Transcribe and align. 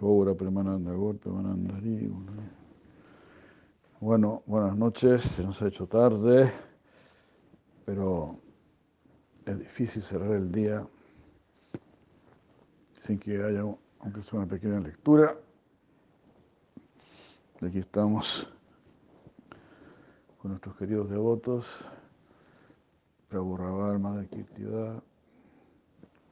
Ora 0.00 0.32
Premananda, 0.32 0.92
Premananda, 1.20 1.74
Bueno, 3.98 4.44
buenas 4.46 4.76
noches, 4.76 5.22
se 5.22 5.42
nos 5.42 5.60
ha 5.60 5.66
hecho 5.66 5.88
tarde, 5.88 6.52
pero 7.84 8.38
es 9.44 9.58
difícil 9.58 10.00
cerrar 10.00 10.36
el 10.36 10.52
día 10.52 10.86
sin 13.00 13.18
que 13.18 13.42
haya, 13.42 13.64
aunque 13.98 14.22
sea 14.22 14.38
una 14.38 14.48
pequeña 14.48 14.78
lectura. 14.78 15.36
Aquí 17.60 17.80
estamos 17.80 18.48
con 20.40 20.52
nuestros 20.52 20.76
queridos 20.76 21.10
devotos, 21.10 21.84
Prabhu 23.28 23.56
Rabar, 23.56 23.98
Madre 23.98 24.28
Kirtida, 24.28 25.02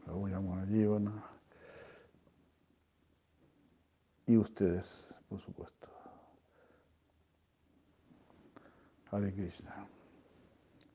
Prabhu 0.04 0.28
Yamuna 0.28 0.64
Jivana 0.66 1.35
y 4.26 4.36
ustedes, 4.36 5.14
por 5.28 5.40
supuesto. 5.40 5.88
Hare 9.10 9.32
Krishna. 9.32 9.86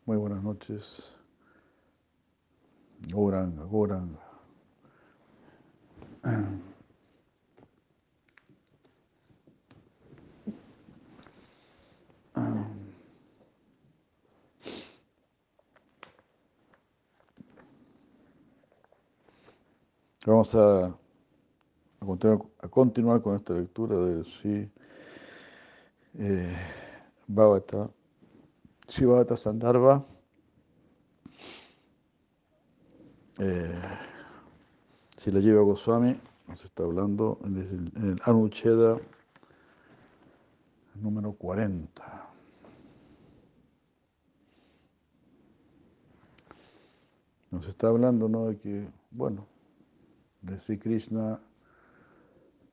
Muy 0.05 0.17
buenas 0.17 0.43
noches. 0.43 1.17
Goranga, 3.09 3.63
Goranga. 3.63 4.19
Vamos 20.25 20.53
a 20.53 20.95
a 22.01 22.67
continuar, 22.67 23.21
con 23.21 23.35
esta 23.35 23.53
lectura 23.53 23.95
de 23.95 24.23
Sri 24.23 24.71
eh, 26.17 26.57
Bhavata, 27.27 27.91
Sri 28.87 29.05
Bhavata 29.05 29.37
Sandarbha. 29.37 30.03
Eh, 33.37 33.81
si 35.15 35.31
la 35.31 35.39
lleva 35.39 35.61
Goswami, 35.61 36.19
nos 36.47 36.65
está 36.65 36.83
hablando 36.83 37.37
en 37.43 37.57
el, 37.57 38.03
el 38.03 38.21
Anucheda 38.23 38.97
número 40.95 41.33
40. 41.33 42.29
Nos 47.51 47.67
está 47.67 47.89
hablando 47.89 48.27
¿no? 48.27 48.47
de 48.47 48.57
que, 48.57 48.87
bueno, 49.11 49.45
de 50.41 50.57
Sri 50.57 50.79
Krishna 50.79 51.39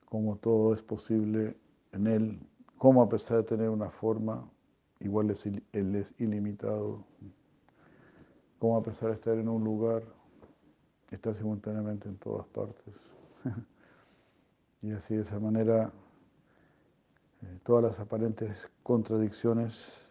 cómo 0.09 0.37
todo 0.37 0.75
es 0.75 0.83
posible 0.83 1.57
en 1.93 2.07
Él, 2.07 2.41
cómo 2.79 3.03
a 3.03 3.09
pesar 3.09 3.39
de 3.39 3.43
tener 3.43 3.69
una 3.69 3.91
forma, 3.91 4.49
igual 5.01 5.31
es, 5.31 5.45
Él 5.47 5.95
es 5.95 6.15
ilimitado, 6.19 7.05
cómo 8.59 8.79
a 8.79 8.83
pesar 8.83 9.11
de 9.11 9.17
estar 9.17 9.37
en 9.37 9.49
un 9.49 9.63
lugar, 9.63 10.03
está 11.11 11.33
simultáneamente 11.35 12.09
en 12.09 12.17
todas 12.17 12.47
partes. 12.49 12.95
y 14.83 14.93
así 14.93 15.15
de 15.15 15.23
esa 15.23 15.39
manera, 15.39 15.93
eh, 17.43 17.59
todas 17.63 17.85
las 17.85 18.01
aparentes 18.01 18.71
contradicciones, 18.83 20.11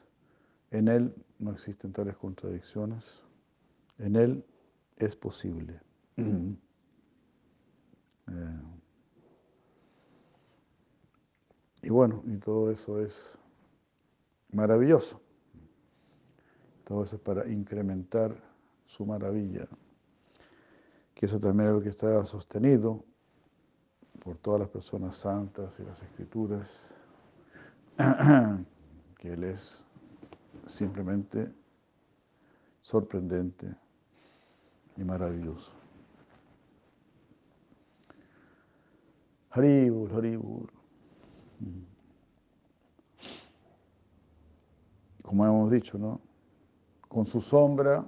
en 0.70 0.90
Él 0.90 1.16
no 1.40 1.52
existen 1.52 1.92
tales 1.92 2.18
contradicciones, 2.18 3.24
en 3.98 4.16
Él 4.16 4.46
es 4.98 5.16
posible. 5.16 5.80
Eh, 6.18 6.54
Y 11.88 11.90
bueno, 11.90 12.22
y 12.26 12.36
todo 12.36 12.70
eso 12.70 13.00
es 13.00 13.16
maravilloso. 14.52 15.22
Todo 16.84 17.06
eso 17.06 17.16
es 17.16 17.22
para 17.22 17.48
incrementar 17.48 18.36
su 18.86 19.06
maravilla. 19.06 19.70
Que 21.16 21.28
eso 21.28 21.40
también 21.40 21.70
es 21.70 21.76
lo 21.76 21.82
que 21.82 21.88
está 21.88 22.26
sostenido 22.26 23.06
por 24.20 24.38
todas 24.40 24.60
las 24.60 24.70
personas 24.70 25.16
santas 25.16 25.80
y 25.80 25.84
las 25.84 26.04
escrituras, 26.04 26.70
que 29.18 29.32
Él 29.32 29.46
es 29.46 29.86
simplemente 30.66 31.50
sorprendente 32.82 33.74
y 34.98 35.06
maravilloso. 35.06 35.72
Haribur, 39.52 40.14
Haribur. 40.14 40.77
Como 45.22 45.46
hemos 45.46 45.72
dicho, 45.72 45.98
¿no? 45.98 46.22
Con 47.08 47.26
su 47.26 47.42
sombra 47.42 48.06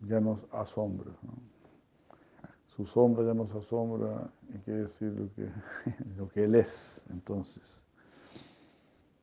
ya 0.00 0.20
nos 0.20 0.40
asombra. 0.52 1.10
Su 2.66 2.86
sombra 2.86 3.24
ya 3.24 3.34
nos 3.34 3.54
asombra 3.54 4.30
y 4.48 4.58
quiere 4.60 4.82
decir 4.82 5.12
lo 5.12 5.30
que, 5.34 5.52
lo 6.16 6.28
que 6.28 6.44
Él 6.44 6.54
es, 6.54 7.04
entonces. 7.10 7.84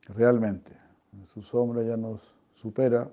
Realmente, 0.08 0.76
su 1.24 1.42
sombra 1.42 1.82
ya 1.82 1.96
nos 1.96 2.34
supera. 2.54 3.10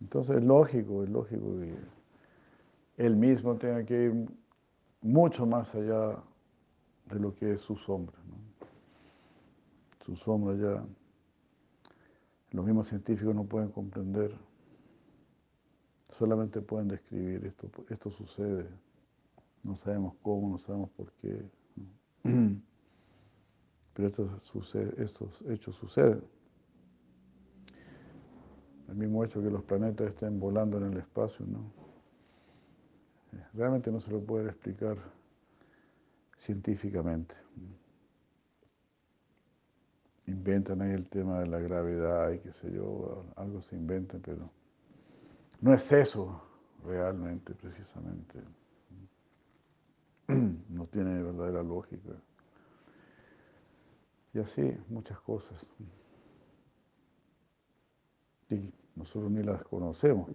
Entonces 0.00 0.36
es 0.36 0.44
lógico, 0.44 1.04
es 1.04 1.10
lógico 1.10 1.58
que 1.60 1.78
Él 2.96 3.16
mismo 3.16 3.56
tenga 3.56 3.84
que 3.84 4.04
ir 4.04 4.28
mucho 5.00 5.46
más 5.46 5.74
allá 5.74 6.22
de 7.14 7.20
lo 7.20 7.34
que 7.34 7.52
es 7.52 7.60
su 7.60 7.76
sombra. 7.76 8.16
Su 10.00 10.16
sombra 10.16 10.54
ya 10.56 10.84
los 12.50 12.64
mismos 12.64 12.88
científicos 12.88 13.34
no 13.34 13.44
pueden 13.44 13.70
comprender, 13.70 14.36
solamente 16.10 16.60
pueden 16.60 16.88
describir 16.88 17.44
esto, 17.46 17.68
esto 17.88 18.10
sucede, 18.10 18.68
no 19.62 19.74
sabemos 19.74 20.14
cómo, 20.22 20.50
no 20.50 20.58
sabemos 20.58 20.90
por 20.90 21.10
qué, 21.14 21.50
pero 22.22 24.08
esto 24.08 24.38
sucede, 24.40 25.02
estos 25.02 25.42
hechos 25.48 25.74
suceden. 25.76 26.22
El 28.88 28.96
mismo 28.96 29.24
hecho 29.24 29.42
que 29.42 29.50
los 29.50 29.64
planetas 29.64 30.08
estén 30.08 30.38
volando 30.38 30.76
en 30.76 30.92
el 30.92 30.98
espacio, 30.98 31.46
¿no? 31.46 31.72
Realmente 33.54 33.90
no 33.90 34.00
se 34.00 34.12
lo 34.12 34.20
puede 34.20 34.50
explicar 34.50 34.96
científicamente. 36.36 37.34
Inventan 40.26 40.80
ahí 40.82 40.92
el 40.92 41.08
tema 41.10 41.40
de 41.40 41.46
la 41.46 41.58
gravedad 41.58 42.32
y 42.32 42.38
qué 42.38 42.52
sé 42.52 42.72
yo, 42.72 43.26
algo 43.36 43.60
se 43.62 43.76
inventa, 43.76 44.18
pero 44.18 44.50
no 45.60 45.74
es 45.74 45.92
eso 45.92 46.42
realmente, 46.84 47.54
precisamente. 47.54 48.40
No 50.26 50.86
tiene 50.86 51.22
verdadera 51.22 51.62
lógica. 51.62 52.10
Y 54.32 54.40
así, 54.40 54.76
muchas 54.88 55.20
cosas. 55.20 55.66
Y 58.50 58.72
nosotros 58.96 59.30
ni 59.30 59.42
las 59.42 59.62
conocemos. 59.64 60.30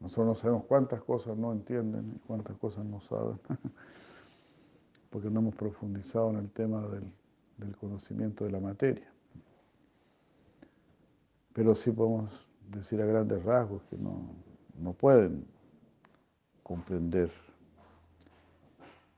Nosotros 0.00 0.26
no 0.26 0.34
sabemos 0.34 0.64
cuántas 0.66 1.02
cosas 1.02 1.36
no 1.36 1.52
entienden 1.52 2.12
y 2.14 2.18
cuántas 2.20 2.56
cosas 2.58 2.84
no 2.84 3.00
saben. 3.00 3.40
porque 5.16 5.30
no 5.30 5.40
hemos 5.40 5.54
profundizado 5.54 6.28
en 6.28 6.36
el 6.36 6.50
tema 6.50 6.86
del, 6.88 7.74
conocimiento 7.78 8.44
de 8.44 8.50
la 8.50 8.60
materia. 8.60 9.10
Pero 11.54 11.74
sí 11.74 11.90
podemos 11.90 12.46
decir 12.70 13.00
a 13.00 13.06
grandes 13.06 13.42
rasgos 13.42 13.82
que 13.84 13.96
no, 13.96 14.92
pueden 14.92 15.46
comprender 16.62 17.30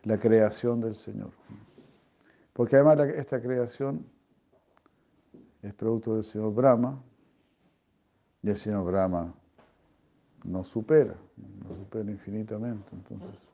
la 0.05 0.21
creación 0.21 0.81
del 0.81 0.95
Señor. 0.95 1.33
Porque 2.53 2.77
además 2.77 3.01
esta 3.17 3.43
creación 3.43 4.07
es 5.63 5.75
producto 5.75 6.15
del 6.15 6.23
Señor 6.23 6.55
Brahma 6.55 7.03
y 8.45 8.51
el 8.51 8.57
Señor 8.57 8.85
Brahma 8.85 9.35
nos 10.45 10.69
supera, 10.69 11.17
nos 11.67 11.77
supera 11.77 12.09
infinitamente. 12.09 12.87
Entonces, 12.93 13.51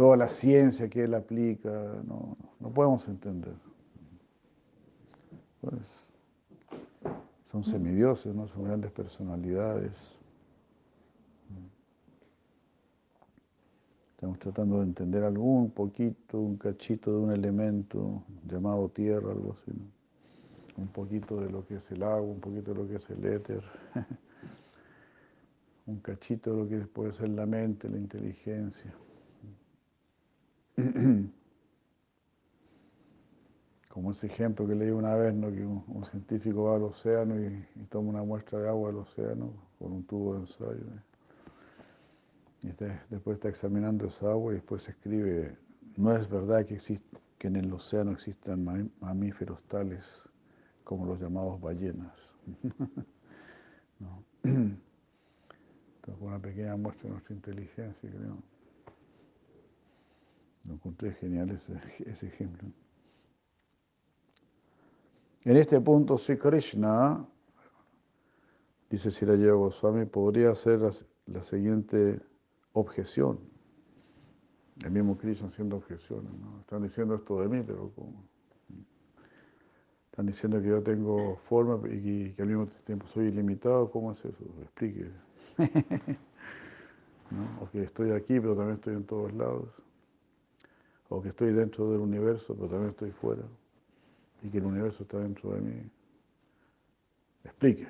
toda 0.00 0.16
la 0.16 0.28
ciencia 0.28 0.88
que 0.88 1.04
él 1.04 1.12
aplica, 1.12 1.68
no, 2.06 2.34
podemos 2.72 3.06
entender. 3.06 3.52
Pues, 5.60 6.08
son 7.44 7.62
semidioses, 7.62 8.34
¿no? 8.34 8.48
son 8.48 8.64
grandes 8.64 8.90
personalidades. 8.92 10.18
Estamos 14.12 14.38
tratando 14.38 14.78
de 14.78 14.84
entender 14.84 15.22
algún 15.22 15.70
poquito, 15.70 16.40
un 16.40 16.56
cachito 16.56 17.12
de 17.12 17.18
un 17.18 17.32
elemento 17.32 18.22
llamado 18.48 18.88
tierra, 18.88 19.32
algo 19.32 19.52
así. 19.52 19.70
Un 20.78 20.88
poquito 20.88 21.42
de 21.42 21.50
lo 21.50 21.66
que 21.66 21.74
es 21.74 21.90
el 21.90 22.02
agua, 22.04 22.22
un 22.22 22.40
poquito 22.40 22.72
de 22.72 22.82
lo 22.82 22.88
que 22.88 22.96
es 22.96 23.10
el 23.10 23.22
éter. 23.26 23.62
un 25.86 26.00
cachito 26.00 26.52
de 26.52 26.56
lo 26.56 26.66
que 26.66 26.78
puede 26.86 27.12
ser 27.12 27.28
la 27.28 27.44
mente, 27.44 27.86
la 27.86 27.98
inteligencia. 27.98 28.94
Como 33.88 34.12
ese 34.12 34.26
ejemplo 34.26 34.66
que 34.66 34.74
leí 34.74 34.90
una 34.90 35.14
vez, 35.14 35.32
¿no? 35.34 35.50
que 35.50 35.64
un, 35.64 36.04
científico 36.04 36.64
va 36.64 36.76
al 36.76 36.82
océano 36.84 37.40
y, 37.40 37.64
toma 37.88 38.10
una 38.10 38.22
muestra 38.22 38.60
de 38.60 38.68
agua 38.68 38.90
del 38.90 38.98
océano 38.98 39.52
con 39.78 39.92
un 39.92 40.04
tubo 40.04 40.34
de 40.34 40.40
ensayo. 40.40 40.84
Y 42.62 42.68
este, 42.68 43.00
después 43.08 43.36
está 43.36 43.48
examinando 43.48 44.06
esa 44.06 44.30
agua 44.30 44.52
y 44.52 44.56
después 44.56 44.86
escribe, 44.88 45.56
no 45.96 46.14
es 46.14 46.28
verdad 46.28 46.66
que, 46.66 46.74
existe, 46.74 47.18
que 47.38 47.48
en 47.48 47.56
el 47.56 47.72
océano 47.72 48.12
existan 48.12 48.92
mamíferos 49.00 49.62
tales 49.64 50.04
como 50.84 51.06
los 51.06 51.18
llamados 51.20 51.58
ballenas. 51.60 52.14
Entonces, 54.42 54.80
una 56.20 56.38
pequeña 56.38 56.76
muestra 56.76 57.04
de 57.04 57.10
nuestra 57.10 57.34
inteligencia, 57.34 58.10
creo. 58.10 58.49
Lo 60.64 60.74
encontré 60.74 61.12
genial 61.12 61.50
ese, 61.50 62.26
ejemplo. 62.26 62.68
En 65.44 65.56
este 65.56 65.80
punto, 65.80 66.18
Sri 66.18 66.36
Krishna, 66.36 67.26
dice 68.90 69.10
Sirayya 69.10 69.52
Goswami, 69.52 70.04
podría 70.04 70.50
hacer 70.50 70.80
la, 71.26 71.42
siguiente 71.42 72.20
objeción. 72.72 73.40
El 74.84 74.90
mismo 74.90 75.16
Krishna 75.16 75.48
haciendo 75.48 75.76
objeciones. 75.76 76.32
¿no? 76.32 76.60
Están 76.60 76.82
diciendo 76.82 77.14
esto 77.14 77.40
de 77.40 77.48
mí, 77.48 77.62
pero 77.66 77.90
como 77.94 78.28
están 80.10 80.26
diciendo 80.26 80.60
que 80.60 80.68
yo 80.68 80.82
tengo 80.82 81.36
forma 81.48 81.80
y 81.88 82.32
que, 82.34 82.42
al 82.42 82.48
mismo 82.48 82.66
tiempo 82.84 83.06
soy 83.06 83.28
ilimitado. 83.28 83.90
¿Cómo 83.90 84.12
es 84.12 84.18
eso? 84.18 84.44
Explique. 84.60 85.10
¿No? 87.30 87.62
O 87.62 87.70
que 87.70 87.84
estoy 87.84 88.10
aquí, 88.10 88.38
pero 88.40 88.54
también 88.54 88.74
estoy 88.74 88.96
en 88.96 89.04
todos 89.04 89.32
lados. 89.32 89.70
O 91.10 91.20
que 91.20 91.28
estoy 91.28 91.52
dentro 91.52 91.90
del 91.90 92.00
universo, 92.00 92.54
pero 92.54 92.68
también 92.68 92.90
estoy 92.90 93.10
fuera 93.10 93.42
y 94.42 94.48
que 94.48 94.58
el 94.58 94.64
universo 94.64 95.02
está 95.02 95.18
dentro 95.18 95.50
de 95.50 95.60
mí, 95.60 95.90
explique. 97.44 97.88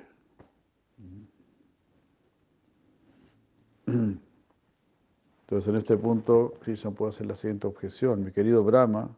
Entonces 3.85 5.67
en 5.67 5.75
este 5.75 5.97
punto 5.97 6.53
Krishna 6.61 6.91
puede 6.91 7.09
hacer 7.09 7.27
la 7.27 7.35
siguiente 7.35 7.67
objeción. 7.67 8.23
Mi 8.23 8.31
querido 8.31 8.63
Brahma, 8.63 9.15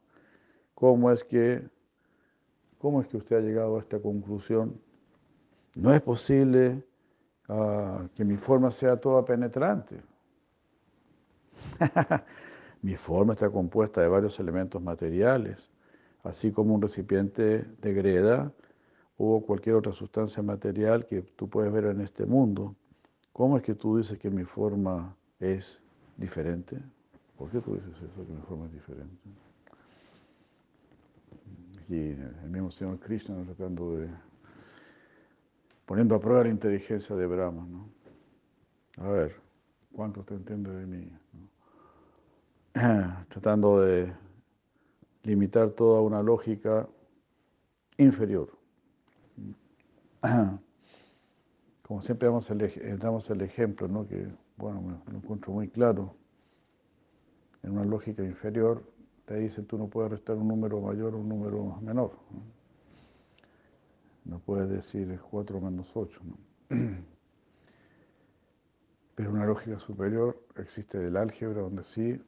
¿cómo 0.73 1.11
es 1.11 1.23
que, 1.23 1.67
cómo 2.79 3.01
es 3.01 3.07
que 3.07 3.17
usted 3.17 3.38
ha 3.38 3.41
llegado 3.41 3.77
a 3.77 3.79
esta 3.79 4.00
conclusión? 4.00 4.79
No 5.75 5.94
es 5.94 6.01
posible 6.01 6.83
ah, 7.47 8.07
que 8.15 8.25
mi 8.25 8.38
forma 8.38 8.69
sea 8.71 8.97
toda 8.97 9.23
penetrante. 9.25 10.01
mi 12.83 12.95
forma 12.95 13.33
está 13.33 13.50
compuesta 13.50 14.01
de 14.01 14.07
varios 14.07 14.39
elementos 14.39 14.81
materiales 14.81 15.69
así 16.24 16.51
como 16.51 16.74
un 16.74 16.81
recipiente 16.81 17.65
de 17.81 17.94
greda 17.94 18.51
o 19.18 19.45
cualquier 19.45 19.75
otra 19.75 19.91
sustancia 19.91 20.41
material 20.41 21.06
que 21.06 21.21
tú 21.21 21.50
puedes 21.50 21.71
ver 21.71 21.85
en 21.85 22.01
este 22.01 22.25
mundo. 22.25 22.75
¿Cómo 23.31 23.57
es 23.57 23.63
que 23.63 23.75
tú 23.75 23.97
dices 23.97 24.18
que 24.18 24.30
mi 24.30 24.44
forma 24.44 25.15
es 25.39 25.81
diferente? 26.18 26.80
¿Por 27.38 27.50
qué 27.50 27.59
tú 27.59 27.75
dices 27.75 27.95
eso, 27.97 28.25
que 28.25 28.31
mi 28.31 28.41
forma 28.41 28.65
es 28.65 28.74
diferente? 28.74 29.15
Aquí 31.81 32.15
el 32.44 32.50
mismo 32.50 32.71
Señor 32.71 33.00
Krishna 33.00 33.44
tratando 33.44 33.97
de, 33.97 34.07
poniendo 35.86 36.15
a 36.15 36.19
prueba 36.19 36.44
la 36.44 36.50
inteligencia 36.50 37.15
de 37.15 37.25
Brahma, 37.25 37.65
¿no? 37.65 37.89
A 39.03 39.09
ver, 39.09 39.36
¿cuánto 39.91 40.24
te 40.24 40.36
entiende 40.36 40.71
de 40.71 40.86
mí? 40.86 41.12
tratando 43.29 43.81
de 43.81 44.11
limitar 45.23 45.69
toda 45.71 46.01
una 46.01 46.23
lógica 46.23 46.87
inferior. 47.97 48.49
Como 51.83 52.01
siempre 52.01 52.27
damos 52.27 52.49
el, 52.49 52.97
damos 52.97 53.29
el 53.29 53.41
ejemplo, 53.41 53.87
¿no? 53.87 54.07
que 54.07 54.27
bueno, 54.57 54.81
me 54.81 55.11
lo 55.11 55.19
encuentro 55.19 55.53
muy 55.53 55.67
claro. 55.69 56.15
En 57.61 57.73
una 57.73 57.85
lógica 57.85 58.23
inferior 58.23 58.83
te 59.25 59.35
dicen 59.35 59.65
tú 59.65 59.77
no 59.77 59.87
puedes 59.87 60.11
restar 60.11 60.35
un 60.35 60.47
número 60.47 60.81
mayor 60.81 61.13
o 61.13 61.19
un 61.19 61.29
número 61.29 61.79
menor. 61.81 62.17
No, 64.25 64.39
puedes 64.39 64.69
decir 64.69 65.19
4 65.29 65.61
menos 65.61 65.91
8. 65.95 66.19
Pero 69.15 69.29
en 69.29 69.35
una 69.35 69.45
lógica 69.45 69.77
superior 69.79 70.41
existe 70.55 71.05
el 71.05 71.17
álgebra 71.17 71.61
donde 71.61 71.83
sí 71.83 72.19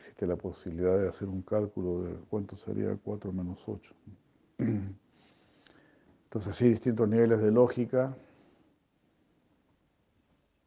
existe 0.00 0.26
la 0.26 0.36
posibilidad 0.36 0.98
de 0.98 1.08
hacer 1.08 1.28
un 1.28 1.42
cálculo 1.42 2.02
de 2.04 2.14
cuánto 2.30 2.56
sería 2.56 2.96
4 2.96 3.32
menos 3.32 3.62
8. 3.66 3.94
Entonces, 6.24 6.56
sí, 6.56 6.70
distintos 6.70 7.06
niveles 7.06 7.42
de 7.42 7.50
lógica 7.50 8.16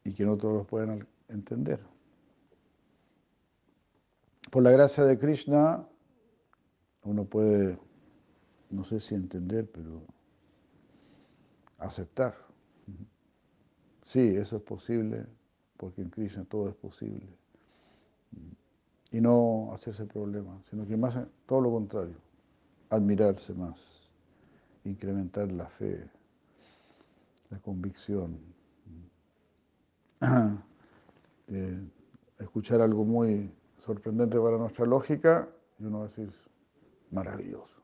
y 0.03 0.13
que 0.13 0.23
no 0.23 0.37
todos 0.37 0.53
los 0.53 0.67
pueden 0.67 1.07
entender. 1.29 1.79
Por 4.51 4.61
la 4.61 4.69
gracia 4.69 5.03
de 5.03 5.17
Krishna, 5.17 5.83
uno 7.03 7.25
puede, 7.25 7.79
no 8.69 8.83
sé 8.83 8.99
si 8.99 9.15
entender, 9.15 9.67
pero 9.67 10.03
aceptar. 11.79 12.35
Sí, 14.03 14.35
eso 14.35 14.57
es 14.57 14.61
posible, 14.61 15.25
porque 15.75 16.03
en 16.03 16.11
Krishna 16.11 16.45
todo 16.45 16.69
es 16.69 16.75
posible 16.75 17.25
y 19.13 19.21
no 19.21 19.71
hacerse 19.73 20.05
problema, 20.05 20.59
sino 20.69 20.87
que 20.87 20.97
más 20.97 21.17
todo 21.45 21.61
lo 21.61 21.71
contrario, 21.71 22.15
admirarse 22.89 23.53
más, 23.53 24.09
incrementar 24.83 25.51
la 25.51 25.67
fe, 25.67 26.09
la 27.51 27.59
convicción, 27.59 28.39
escuchar 32.39 32.81
algo 32.81 33.05
muy 33.05 33.51
sorprendente 33.85 34.39
para 34.39 34.57
nuestra 34.57 34.85
lógica 34.87 35.47
y 35.77 35.85
uno 35.85 35.99
va 35.99 36.05
a 36.05 36.07
decir, 36.07 36.31
maravilloso. 37.11 37.81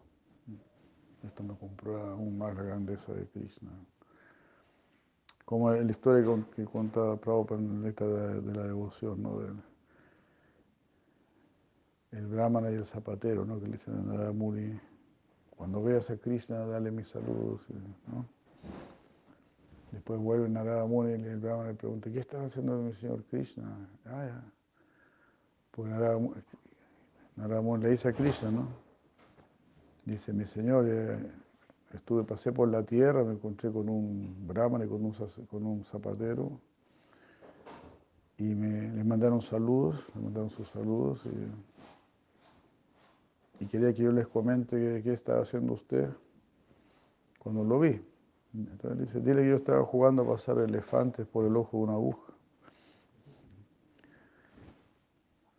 Esto 1.21 1.43
me 1.43 1.55
comprueba 1.55 2.11
aún 2.11 2.39
más 2.39 2.55
la 2.55 2.63
grandeza 2.63 3.13
de 3.13 3.27
Krishna. 3.27 3.69
Como 5.45 5.71
la 5.71 5.91
historia 5.91 6.43
que 6.55 6.65
cuenta 6.65 7.17
Prabhupada 7.17 7.59
en 7.59 7.83
la 7.83 7.91
de, 7.91 8.41
de 8.41 8.55
la 8.55 8.63
devoción, 8.63 9.21
¿no? 9.21 9.68
El 12.11 12.27
brahmana 12.27 12.71
y 12.71 12.75
el 12.75 12.85
zapatero, 12.85 13.45
¿no? 13.45 13.59
que 13.59 13.65
le 13.65 13.73
dicen 13.73 13.95
a 13.95 14.01
Narada 14.01 14.31
Muni, 14.31 14.79
cuando 15.55 15.83
veas 15.83 16.09
a 16.09 16.17
Krishna, 16.17 16.65
dale 16.65 16.91
mis 16.91 17.07
saludos. 17.09 17.65
¿no? 18.07 18.25
Después 19.91 20.19
vuelve 20.19 20.49
Narada 20.49 20.85
Muni 20.85 21.11
y 21.21 21.25
el 21.25 21.39
brahmana 21.39 21.69
le 21.69 21.75
pregunta, 21.75 22.11
¿qué 22.11 22.19
estás 22.19 22.47
haciendo 22.47 22.77
mi 22.77 22.93
señor 22.93 23.23
Krishna? 23.25 23.89
Ah, 24.05 24.25
ya. 24.25 24.43
Pues 25.71 25.89
Narada, 25.89 27.61
Muni 27.61 27.83
le 27.83 27.89
dice 27.89 28.09
a 28.09 28.13
Krishna, 28.13 28.51
¿no? 28.51 28.67
Dice, 30.05 30.33
mi 30.33 30.45
señor, 30.45 30.87
estuve, 31.93 32.23
pasé 32.23 32.51
por 32.51 32.69
la 32.69 32.83
tierra, 32.83 33.23
me 33.23 33.33
encontré 33.33 33.71
con 33.71 33.87
un 33.87 34.47
brahmana 34.47 34.85
y 34.85 34.87
con 34.87 35.05
un, 35.05 35.13
con 35.47 35.65
un 35.65 35.85
zapatero 35.85 36.59
y 38.39 38.55
me, 38.55 38.89
les 38.89 39.05
mandaron 39.05 39.41
saludos, 39.41 40.01
me 40.15 40.23
mandaron 40.23 40.49
sus 40.49 40.67
saludos 40.69 41.25
y 41.25 41.78
y 43.59 43.65
quería 43.65 43.93
que 43.93 44.03
yo 44.03 44.11
les 44.11 44.27
comente 44.27 45.01
qué 45.03 45.13
estaba 45.13 45.41
haciendo 45.41 45.73
usted 45.73 46.09
cuando 47.39 47.63
lo 47.63 47.79
vi. 47.79 48.01
Entonces 48.53 48.97
le 48.97 49.05
dice, 49.05 49.19
dile 49.19 49.41
que 49.41 49.49
yo 49.49 49.55
estaba 49.55 49.83
jugando 49.85 50.23
a 50.23 50.27
pasar 50.27 50.57
elefantes 50.59 51.27
por 51.27 51.45
el 51.45 51.55
ojo 51.55 51.77
de 51.77 51.83
una 51.83 51.93
aguja. 51.93 52.33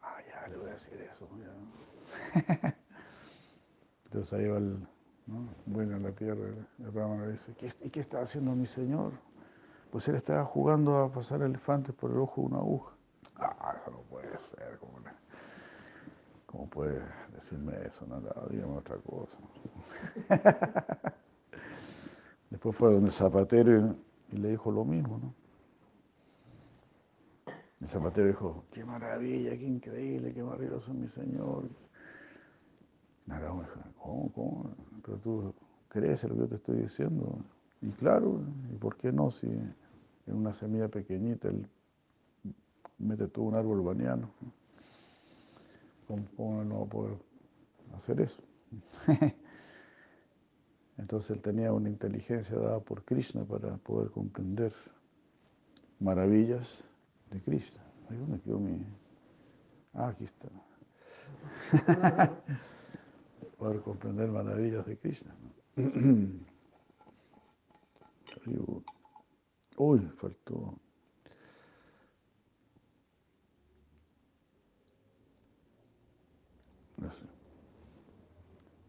Ah, 0.03 0.17
ya 0.27 0.49
le 0.49 0.57
voy 0.57 0.71
a 0.71 0.73
decir 0.73 1.01
eso. 1.01 1.29
Entonces 4.07 4.33
ahí 4.33 4.49
va 4.49 4.59
el, 4.59 4.81
¿no? 5.27 5.47
bueno, 5.67 5.97
en 5.97 6.03
la 6.03 6.13
tierra, 6.13 6.49
el 6.79 6.93
Rama 6.93 7.27
le 7.27 7.33
dice, 7.33 7.55
¿y 7.83 7.91
qué 7.91 8.01
estaba 8.01 8.25
haciendo 8.25 8.57
mi 8.57 8.67
señor? 8.67 9.13
Pues 9.91 10.09
él 10.09 10.17
estaba 10.17 10.45
jugando 10.45 10.99
a 10.99 11.13
pasar 11.13 11.43
elefantes 11.43 11.95
por 11.95 12.11
el 12.11 12.19
ojo 12.19 12.41
de 12.41 12.47
una 12.49 12.59
aguja. 12.59 12.95
Ah, 13.37 13.77
eso 13.81 13.91
no 13.91 14.01
puede 14.03 14.39
ser. 14.39 14.79
Como 14.79 14.99
¿Cómo 16.51 16.69
puede 16.69 17.01
decirme 17.33 17.75
eso? 17.87 18.05
Nada, 18.09 18.35
dígame 18.51 18.79
otra 18.79 18.97
cosa. 18.97 19.39
Después 22.51 22.75
fue 22.75 22.93
donde 22.93 23.07
el 23.07 23.13
zapatero 23.13 23.95
y, 24.33 24.37
le 24.37 24.51
dijo 24.51 24.73
lo 24.73 24.85
mismo, 24.85 25.19
¿no? 25.19 25.35
El 27.81 27.89
zapatero 27.89 28.27
dijo, 28.27 28.65
qué 28.73 28.85
maravilla, 28.85 29.51
qué 29.57 29.65
increíble, 29.65 30.35
qué 30.35 30.43
maravilloso 30.43 30.93
mi 30.93 31.07
Señor. 31.09 31.69
Nada, 33.27 33.49
¿cómo, 33.97 34.33
cómo? 34.33 34.75
Pero 35.05 35.19
tú 35.19 35.55
crees 35.89 36.25
en 36.25 36.31
lo 36.31 36.35
que 36.35 36.41
yo 36.43 36.49
te 36.49 36.55
estoy 36.57 36.77
diciendo. 36.79 37.39
Y 37.81 37.91
claro, 37.91 38.41
¿y 38.73 38.77
por 38.77 38.97
qué 38.97 39.13
no? 39.13 39.31
Si 39.31 39.47
en 39.47 40.35
una 40.35 40.53
semilla 40.53 40.89
pequeñita, 40.89 41.47
él 41.47 41.65
mete 42.99 43.29
todo 43.29 43.45
un 43.45 43.55
árbol 43.55 43.83
baniano. 43.83 44.31
¿Cómo, 46.37 46.65
no 46.65 46.87
poder 46.87 47.17
hacer 47.95 48.21
eso? 48.21 48.43
Entonces 50.99 51.31
él 51.31 51.41
tenía 51.41 51.73
una 51.73 51.89
inteligencia 51.89 52.57
dada 52.57 52.81
por 52.81 53.05
Krishna 53.05 53.45
para 53.45 53.77
poder 53.77 54.11
comprender 54.11 54.73
maravillas 56.01 56.83
de 57.31 57.41
Krishna. 57.41 57.81
¿Dónde 58.09 58.41
quedó 58.41 58.59
mi...? 58.59 58.85
Ah, 59.95 60.09
aquí 60.09 60.25
está. 60.25 60.49
poder 63.59 63.81
comprender 63.83 64.29
maravillas 64.31 64.85
de 64.87 64.99
Krishna. 64.99 65.33
Uy, 69.77 70.01
faltó. 70.17 70.81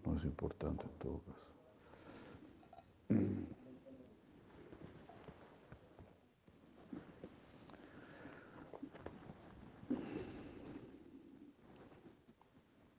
No 0.05 0.17
es 0.17 0.25
importante 0.25 0.83
en 0.83 0.99
todo 0.99 1.19
caso. 1.19 1.51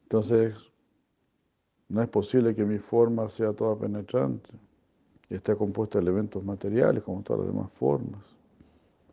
Entonces, 0.05 0.55
no 1.89 2.03
es 2.03 2.09
posible 2.09 2.55
que 2.55 2.65
mi 2.65 2.79
forma 2.79 3.29
sea 3.29 3.53
toda 3.53 3.77
penetrante 3.77 4.51
y 5.31 5.35
esté 5.35 5.57
compuesta 5.57 5.99
de 5.99 6.05
elementos 6.05 6.45
materiales 6.45 7.03
como 7.03 7.23
todas 7.23 7.47
las 7.47 7.55
demás 7.55 7.71
formas. 7.73 8.23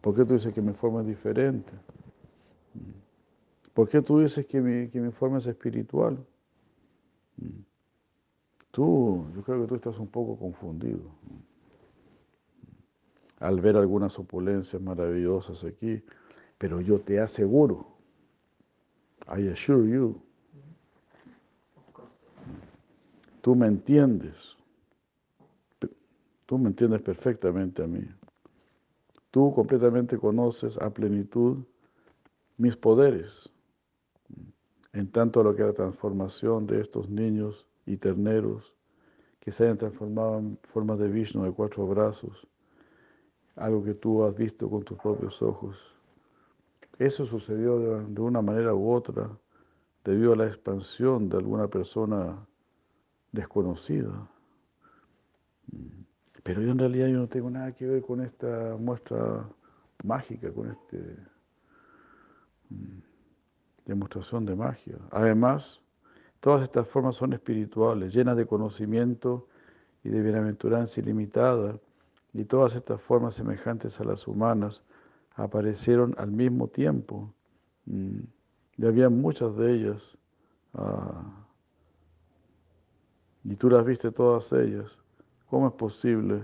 ¿Por 0.02 0.16
qué 0.16 0.26
tú 0.26 0.34
dices 0.34 0.54
que 0.54 0.62
mi 0.62 0.74
forma 0.74 1.02
es 1.02 1.08
diferente? 1.08 1.72
¿Por 3.80 3.88
qué 3.88 4.02
tú 4.02 4.20
dices 4.20 4.46
que 4.46 4.60
mi, 4.60 4.90
que 4.90 5.00
mi 5.00 5.10
forma 5.10 5.38
es 5.38 5.48
espiritual? 5.48 6.18
Tú, 8.72 9.26
yo 9.34 9.42
creo 9.42 9.62
que 9.62 9.68
tú 9.68 9.76
estás 9.76 9.98
un 10.00 10.08
poco 10.08 10.38
confundido. 10.38 11.00
Al 13.40 13.62
ver 13.62 13.78
algunas 13.78 14.20
opulencias 14.20 14.82
maravillosas 14.82 15.64
aquí, 15.64 16.04
pero 16.58 16.82
yo 16.82 17.00
te 17.00 17.22
aseguro, 17.22 17.88
I 19.30 19.48
assure 19.48 19.90
you, 19.90 20.22
tú 23.40 23.56
me 23.56 23.68
entiendes, 23.68 24.58
tú 26.46 26.58
me 26.58 26.68
entiendes 26.68 27.02
perfectamente 27.02 27.82
a 27.82 27.88
mí. 27.88 28.06
Tú 29.32 29.54
completamente 29.54 30.18
conoces 30.18 30.78
a 30.80 30.90
plenitud 30.90 31.60
mis 32.58 32.76
poderes, 32.76 33.50
en 34.94 35.12
tanto 35.12 35.42
a 35.42 35.44
lo 35.44 35.56
que 35.56 35.62
es 35.62 35.68
la 35.68 35.74
transformación 35.74 36.66
de 36.66 36.82
estos 36.82 37.10
niños 37.10 37.68
y 37.86 37.98
terneros 37.98 38.74
que 39.40 39.52
se 39.52 39.64
hayan 39.64 39.78
transformado 39.78 40.40
en 40.40 40.58
formas 40.64 41.00
de 41.00 41.08
Vishnu 41.08 41.44
de 41.44 41.52
cuatro 41.52 41.88
brazos, 41.88 42.48
algo 43.56 43.84
que 43.84 43.94
tú 43.94 44.24
has 44.24 44.36
visto 44.36 44.70
con 44.70 44.84
tus 44.84 44.98
propios 44.98 45.42
ojos. 45.42 45.78
Eso 46.98 47.26
sucedió 47.26 47.80
de, 47.80 48.22
una 48.22 48.42
manera 48.42 48.74
u 48.74 48.92
otra 48.92 49.30
debido 50.04 50.34
a 50.34 50.36
la 50.36 50.48
expansión 50.48 51.30
de 51.30 51.38
alguna 51.38 51.68
persona 51.68 52.46
desconocida. 53.32 54.30
Pero 56.44 56.62
yo 56.62 56.72
en 56.72 56.80
realidad 56.80 57.08
yo 57.08 57.18
no 57.18 57.28
tengo 57.28 57.50
nada 57.50 57.72
que 57.74 57.86
ver 57.86 58.02
con 58.02 58.22
esta 58.22 58.76
muestra 58.78 59.48
mágica, 60.04 60.54
con 60.54 60.72
esta 60.72 60.98
mm, 62.70 63.09
demostración 63.90 64.46
de 64.46 64.56
magia. 64.56 64.98
Además, 65.12 65.82
Todas 66.40 66.64
estas 66.64 66.88
formas 66.88 67.18
son 67.18 67.34
espirituales, 67.34 68.14
llenas 68.14 68.38
de 68.38 68.46
conocimiento 68.46 69.48
y 70.04 70.10
de 70.10 70.22
bienaventuranza 70.22 71.02
ilimitada, 71.02 71.78
y 72.34 72.46
todas 72.46 72.76
estas 72.76 73.02
formas 73.02 73.34
semejantes 73.34 74.00
a 74.00 74.06
las 74.06 74.28
humanas 74.28 74.84
aparecieron 75.36 76.16
al 76.18 76.32
mismo 76.32 76.68
tiempo. 76.68 77.34
Mm, 77.86 78.20
y 78.78 78.86
había 78.86 79.10
muchas 79.10 79.58
de 79.58 79.74
ellas, 79.74 80.18
ah, 80.76 81.24
y 83.44 83.56
tú 83.56 83.70
las 83.70 83.84
viste 83.86 84.12
todas 84.12 84.54
ellas. 84.54 84.98
¿Cómo 85.50 85.68
es 85.68 85.74
posible 85.74 86.44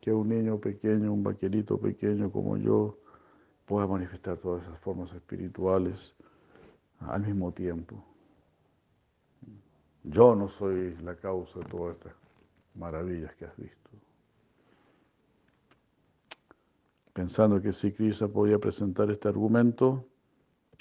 que 0.00 0.12
un 0.12 0.28
niño 0.28 0.60
pequeño, 0.60 1.12
un 1.12 1.24
vaquerito 1.24 1.78
pequeño 1.78 2.30
como 2.30 2.56
yo, 2.58 2.98
pueda 3.64 3.88
manifestar 3.88 4.36
todas 4.36 4.62
esas 4.64 4.78
formas 4.78 5.12
espirituales 5.12 6.14
al 7.00 7.22
mismo 7.22 7.52
tiempo? 7.52 8.02
Yo 10.04 10.34
no 10.34 10.48
soy 10.48 10.96
la 11.02 11.16
causa 11.16 11.58
de 11.58 11.64
todas 11.66 11.96
estas 11.96 12.12
maravillas 12.74 13.34
que 13.34 13.44
has 13.44 13.56
visto. 13.56 13.90
Pensando 17.12 17.60
que 17.60 17.72
si 17.72 17.92
Krishna 17.92 18.28
podía 18.28 18.58
presentar 18.58 19.10
este 19.10 19.28
argumento, 19.28 20.04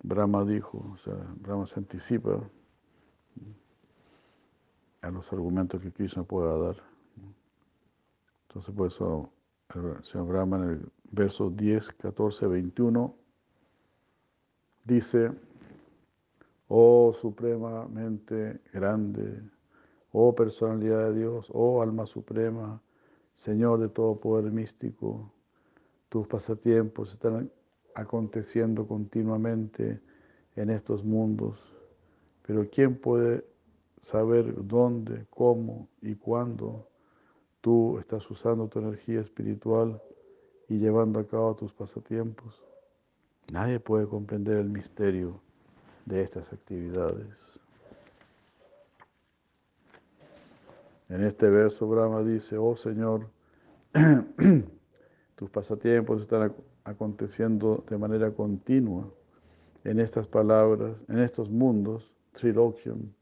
Brahma 0.04 0.44
dijo, 0.44 0.86
o 0.94 0.98
sea, 0.98 1.16
Brahma 1.40 1.66
se 1.66 1.80
anticipa 1.80 2.40
a 5.02 5.10
los 5.10 5.32
argumentos 5.32 5.82
que 5.82 5.92
Krishna 5.92 6.24
pueda 6.24 6.58
dar. 6.58 6.84
Entonces, 8.48 8.76
por 8.76 8.88
eso, 8.88 9.30
el 9.74 10.04
señor 10.04 10.28
Brahma 10.28 10.58
en 10.58 10.64
el 10.70 10.92
verso 11.12 11.50
10, 11.50 11.92
14, 11.94 12.48
21 12.48 13.16
dice, 14.84 15.32
oh 16.68 17.14
supremamente 17.14 18.62
grande, 18.74 19.42
oh 20.12 20.34
personalidad 20.34 21.12
de 21.12 21.20
Dios, 21.20 21.52
oh 21.54 21.82
alma 21.82 22.06
suprema, 22.06 22.82
Señor 23.36 23.80
de 23.80 23.90
todo 23.90 24.20
poder 24.20 24.52
místico, 24.52 25.32
tus 26.10 26.28
pasatiempos 26.28 27.12
están 27.12 27.52
aconteciendo 27.96 28.88
continuamente 28.88 30.02
en 30.56 30.70
estos 30.70 31.04
mundos, 31.04 31.76
pero 32.46 32.68
¿quién 32.70 32.96
puede 33.00 33.46
saber 34.00 34.54
dónde, 34.66 35.26
cómo 35.30 35.90
y 36.02 36.16
cuándo 36.16 36.88
tú 37.62 37.98
estás 38.00 38.30
usando 38.30 38.68
tu 38.68 38.80
energía 38.80 39.22
espiritual 39.22 40.02
y 40.68 40.78
llevando 40.78 41.20
a 41.20 41.28
cabo 41.28 41.56
tus 41.56 41.74
pasatiempos? 41.74 42.64
Nadie 43.52 43.80
puede 43.80 44.08
comprender 44.08 44.58
el 44.58 44.70
misterio 44.70 45.45
de 46.06 46.22
estas 46.22 46.54
actividades. 46.54 47.60
En 51.10 51.24
este 51.24 51.50
verso 51.50 51.88
Brahma 51.88 52.24
dice, 52.24 52.58
oh 52.58 52.76
Señor, 52.76 53.30
tus 55.36 55.50
pasatiempos 55.50 56.22
están 56.22 56.54
aconteciendo 56.84 57.84
de 57.88 57.98
manera 57.98 58.32
continua 58.32 59.12
en 59.84 60.00
estas 60.00 60.28
palabras, 60.28 60.96
en 61.08 61.20
estos 61.20 61.50
mundos, 61.50 62.12
Trilokyam, 62.32 63.14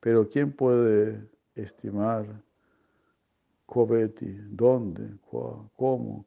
pero 0.00 0.28
¿quién 0.28 0.52
puede 0.52 1.26
estimar 1.54 2.26
Kobeti, 3.66 4.36
dónde, 4.50 5.16
cómo, 5.76 6.26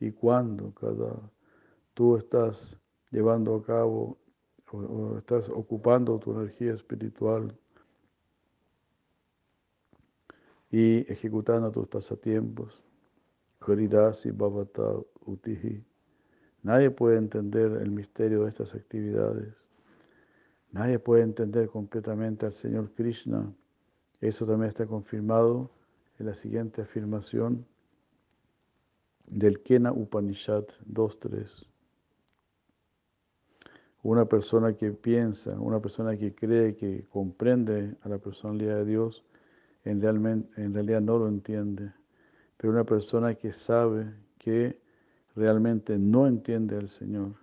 y 0.00 0.10
cuándo 0.12 0.72
cada 0.72 1.30
tú 1.92 2.16
estás 2.16 2.78
llevando 3.10 3.56
a 3.56 3.62
cabo 3.62 4.16
estás 5.18 5.48
ocupando 5.48 6.18
tu 6.18 6.32
energía 6.32 6.74
espiritual 6.74 7.56
y 10.70 11.10
ejecutando 11.12 11.70
tus 11.70 11.88
pasatiempos. 11.88 12.82
Haridasi 13.60 14.30
Bhavata 14.30 14.94
Utihi. 15.26 15.84
Nadie 16.62 16.90
puede 16.90 17.18
entender 17.18 17.72
el 17.72 17.90
misterio 17.90 18.42
de 18.42 18.48
estas 18.48 18.74
actividades. 18.74 19.54
Nadie 20.72 20.98
puede 20.98 21.22
entender 21.22 21.68
completamente 21.68 22.46
al 22.46 22.52
Señor 22.52 22.92
Krishna. 22.94 23.52
Eso 24.20 24.46
también 24.46 24.68
está 24.68 24.86
confirmado 24.86 25.70
en 26.18 26.26
la 26.26 26.34
siguiente 26.34 26.82
afirmación 26.82 27.66
del 29.26 29.62
Kena 29.62 29.92
Upanishad 29.92 30.64
2.3. 30.86 31.69
Una 34.02 34.24
persona 34.24 34.74
que 34.74 34.92
piensa, 34.92 35.52
una 35.60 35.80
persona 35.80 36.16
que 36.16 36.34
cree, 36.34 36.74
que 36.74 37.06
comprende 37.10 37.96
a 38.02 38.08
la 38.08 38.18
personalidad 38.18 38.76
de 38.76 38.84
Dios, 38.86 39.24
en, 39.84 40.00
realidad 40.00 41.00
no 41.00 41.18
lo 41.18 41.28
entiende. 41.28 41.92
Pero 42.56 42.72
una 42.72 42.84
persona 42.84 43.34
que 43.34 43.52
sabe 43.52 44.12
que 44.38 44.80
realmente 45.36 45.98
no 45.98 46.26
entiende 46.26 46.76
al 46.76 46.88
Señor, 46.88 47.34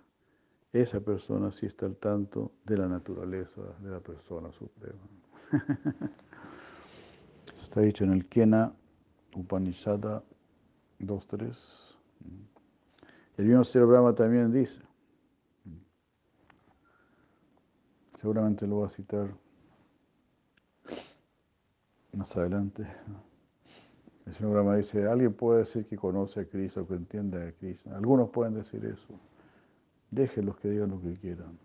esa 0.72 1.00
persona 1.00 1.50
sí 1.52 1.66
está 1.66 1.86
al 1.86 1.96
tanto 1.96 2.52
de 2.64 2.76
la 2.76 2.88
naturaleza 2.88 3.62
de 3.80 3.90
la 3.90 4.00
persona 4.00 4.52
suprema. 4.52 5.00
Está 7.62 7.80
dicho 7.80 8.04
en 8.04 8.12
el 8.12 8.26
Kena 8.26 8.72
Upanishada 9.34 10.22
2.3. 11.00 11.96
El 13.36 13.46
mismo 13.46 13.64
Sri 13.64 13.82
Brahma 13.82 14.14
también 14.14 14.52
dice, 14.52 14.80
seguramente 18.18 18.66
lo 18.66 18.76
voy 18.76 18.86
a 18.86 18.88
citar 18.88 19.28
más 22.16 22.36
adelante. 22.36 22.84
El 24.26 24.34
señor 24.34 24.54
Brahma 24.54 24.74
dice, 24.74 25.06
alguien 25.06 25.32
puede 25.32 25.60
decir 25.60 25.86
que 25.86 25.96
conoce 25.96 26.40
a 26.40 26.44
Cristo, 26.44 26.84
que 26.84 26.94
entiende 26.94 27.46
a 27.46 27.52
Cristo. 27.52 27.94
Algunos 27.94 28.30
pueden 28.30 28.54
decir 28.54 28.84
eso. 28.84 29.20
Déjenlos 30.10 30.56
que 30.56 30.68
digan 30.68 30.90
lo 30.90 31.00
que 31.00 31.14
quieran. 31.14 31.56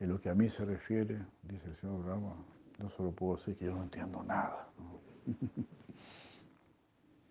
En 0.00 0.08
lo 0.08 0.18
que 0.18 0.30
a 0.30 0.34
mí 0.34 0.48
se 0.48 0.64
refiere, 0.64 1.20
dice 1.42 1.68
el 1.68 1.76
señor 1.76 2.04
Brahma, 2.04 2.34
no 2.78 2.88
solo 2.88 3.12
puedo 3.12 3.36
decir 3.36 3.54
que 3.56 3.66
yo 3.66 3.74
no 3.74 3.82
entiendo 3.82 4.22
nada. 4.22 4.66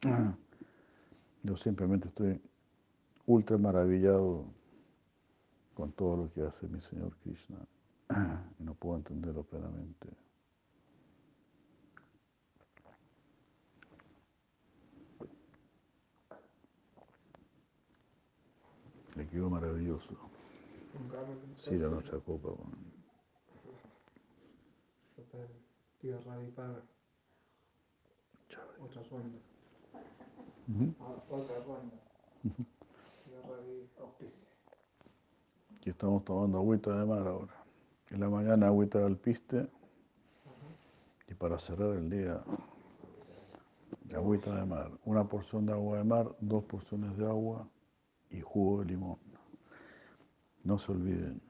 Yo 1.44 1.56
simplemente 1.56 2.10
estoy 2.10 2.42
ultra 3.25 3.58
maravillado 3.58 4.46
con 5.74 5.92
todo 5.94 6.18
lo 6.18 6.34
que 6.34 6.42
hace 6.42 6.68
mi 6.68 6.82
Señor 6.82 7.16
Krishna 7.24 7.58
y 8.10 8.14
no 8.64 8.74
puedo 8.76 8.98
entenderlo 8.98 9.44
plenamente. 9.44 10.10
Le 19.16 19.28
quedó 19.28 19.50
maravilloso. 19.50 20.16
Sí, 21.56 21.78
la 21.78 21.90
nuestra 21.90 22.20
copa. 22.20 22.50
Tío 26.00 26.22
Ravi 26.22 26.52
paga. 26.52 26.82
Otra 28.80 29.02
ronda. 29.10 29.40
Otra 31.30 31.60
ronda. 31.64 31.98
Tío 32.44 33.42
Ravi 33.42 33.90
auspicia. 34.00 34.48
Aquí 35.76 35.90
estamos 35.90 36.24
tomando 36.24 36.60
agüita 36.60 36.92
de 36.98 37.06
mar 37.06 37.28
ahora. 37.28 37.66
En 38.10 38.20
la 38.20 38.30
mañana 38.30 38.68
agüita 38.68 39.00
del 39.00 39.18
piste 39.18 39.68
y 41.28 41.34
para 41.34 41.60
cerrar 41.60 41.96
el 41.96 42.10
día 42.10 42.42
agüita 44.18 44.54
de 44.56 44.66
mar. 44.66 44.92
Una 45.06 45.24
porción 45.24 45.66
de 45.66 45.74
agua 45.74 45.98
de 45.98 46.04
mar, 46.04 46.36
dos 46.40 46.64
porciones 46.66 47.16
de 47.18 47.26
agua 47.26 47.68
y 48.30 48.42
jugo 48.42 48.80
de 48.80 48.86
limón. 48.86 49.18
No 50.64 50.78
se 50.78 50.92
olviden. 50.92 51.42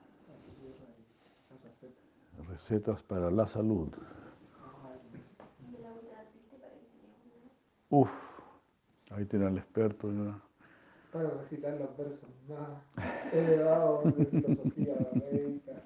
Recetas 2.48 3.04
para 3.04 3.32
la 3.32 3.48
salud. 3.48 3.90
Uf, 7.90 8.12
ahí 9.12 9.26
tiene 9.26 9.48
al 9.48 9.58
experto. 9.58 10.08
¿no? 10.08 10.42
Para 11.12 11.30
recitar 11.30 11.80
los 11.80 11.98
versos 11.98 12.30
más 12.48 13.34
elevados 13.34 14.16
de 14.18 14.26
filosofía 14.26 14.96
médica. 15.14 15.82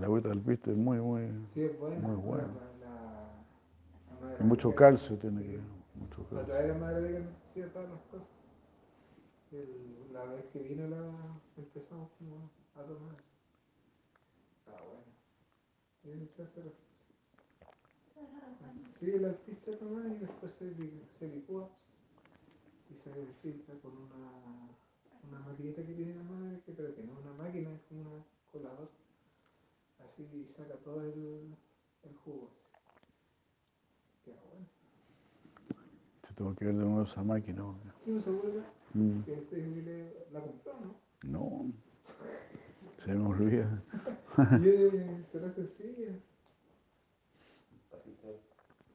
El 0.00 0.04
agüita 0.04 0.30
del 0.30 0.40
piste 0.40 0.70
es 0.72 0.76
muy, 0.76 0.98
muy, 0.98 1.22
Sí, 1.52 1.62
es 1.62 1.78
bueno. 1.78 1.96
muy 2.00 2.16
bueno. 2.16 2.48
La, 2.80 2.86
la, 2.86 4.32
la 4.32 4.36
Y 4.40 4.42
mucho 4.44 4.74
calcio 4.74 5.16
tiene 5.16 5.42
sí. 5.42 5.46
que 5.52 5.58
mucho 5.94 6.24
La 6.32 6.40
calcio. 6.40 6.40
otra 6.40 6.58
vez 6.60 6.68
la 6.68 6.74
madre 6.74 7.20
nos 7.20 7.40
decía 7.42 7.72
todas 7.72 7.90
las 7.90 8.00
cosas. 8.10 8.28
El- 9.52 10.12
la 10.14 10.24
vez 10.24 10.46
que 10.52 10.60
vino 10.60 10.88
la 10.88 11.02
empezamos 11.58 12.10
como 12.18 12.50
a 12.74 12.82
tomar. 12.82 13.16
Está 14.64 14.80
bueno. 14.82 15.04
Tiene 16.02 16.28
que 16.36 16.42
hacer 16.42 16.72
Sí, 18.98 19.18
la 19.18 19.32
pista 19.32 19.70
nomás 19.80 20.06
y 20.06 20.18
después 20.18 20.52
se, 20.52 20.74
se 21.18 21.26
licúa 21.28 21.68
y 22.90 22.94
se 22.94 23.10
filtra 23.42 23.74
con 23.80 23.92
una, 23.96 24.76
una 25.28 25.38
maquinita 25.46 25.82
que 25.84 25.94
tiene 25.94 26.14
la 26.14 26.22
madre, 26.24 26.60
que 26.66 26.72
pero 26.72 26.94
que 26.94 27.02
no 27.02 27.12
es 27.14 27.18
una 27.24 27.44
máquina, 27.44 27.70
es 27.72 27.80
como 27.88 28.00
una 28.02 28.24
coladora. 28.52 28.90
Así 30.12 30.22
y 30.34 30.44
saca 30.56 30.74
todo 30.84 31.00
el, 31.02 31.54
el 32.02 32.14
jugo. 32.24 32.50
Así. 32.94 33.06
Queda 34.24 34.40
bueno. 34.50 34.66
Se 36.22 36.34
tengo 36.34 36.54
que 36.54 36.64
ver 36.66 36.74
de 36.74 36.84
nuevo 36.84 37.02
esa 37.02 37.22
máquina. 37.22 37.64
Sí, 38.04 38.10
no 38.10 38.20
se 38.20 38.30
vuelve. 38.30 38.62
Mm, 38.94 39.20
Que 39.22 39.56
le- 39.56 40.26
la 40.32 40.40
compró, 40.40 40.72
¿no? 40.80 40.94
No, 41.22 41.72
se 42.96 43.14
me 43.14 43.26
olvida. 43.28 43.82
Y 44.62 44.68
eh, 44.68 45.24
será 45.30 45.50
sencilla. 45.52 46.12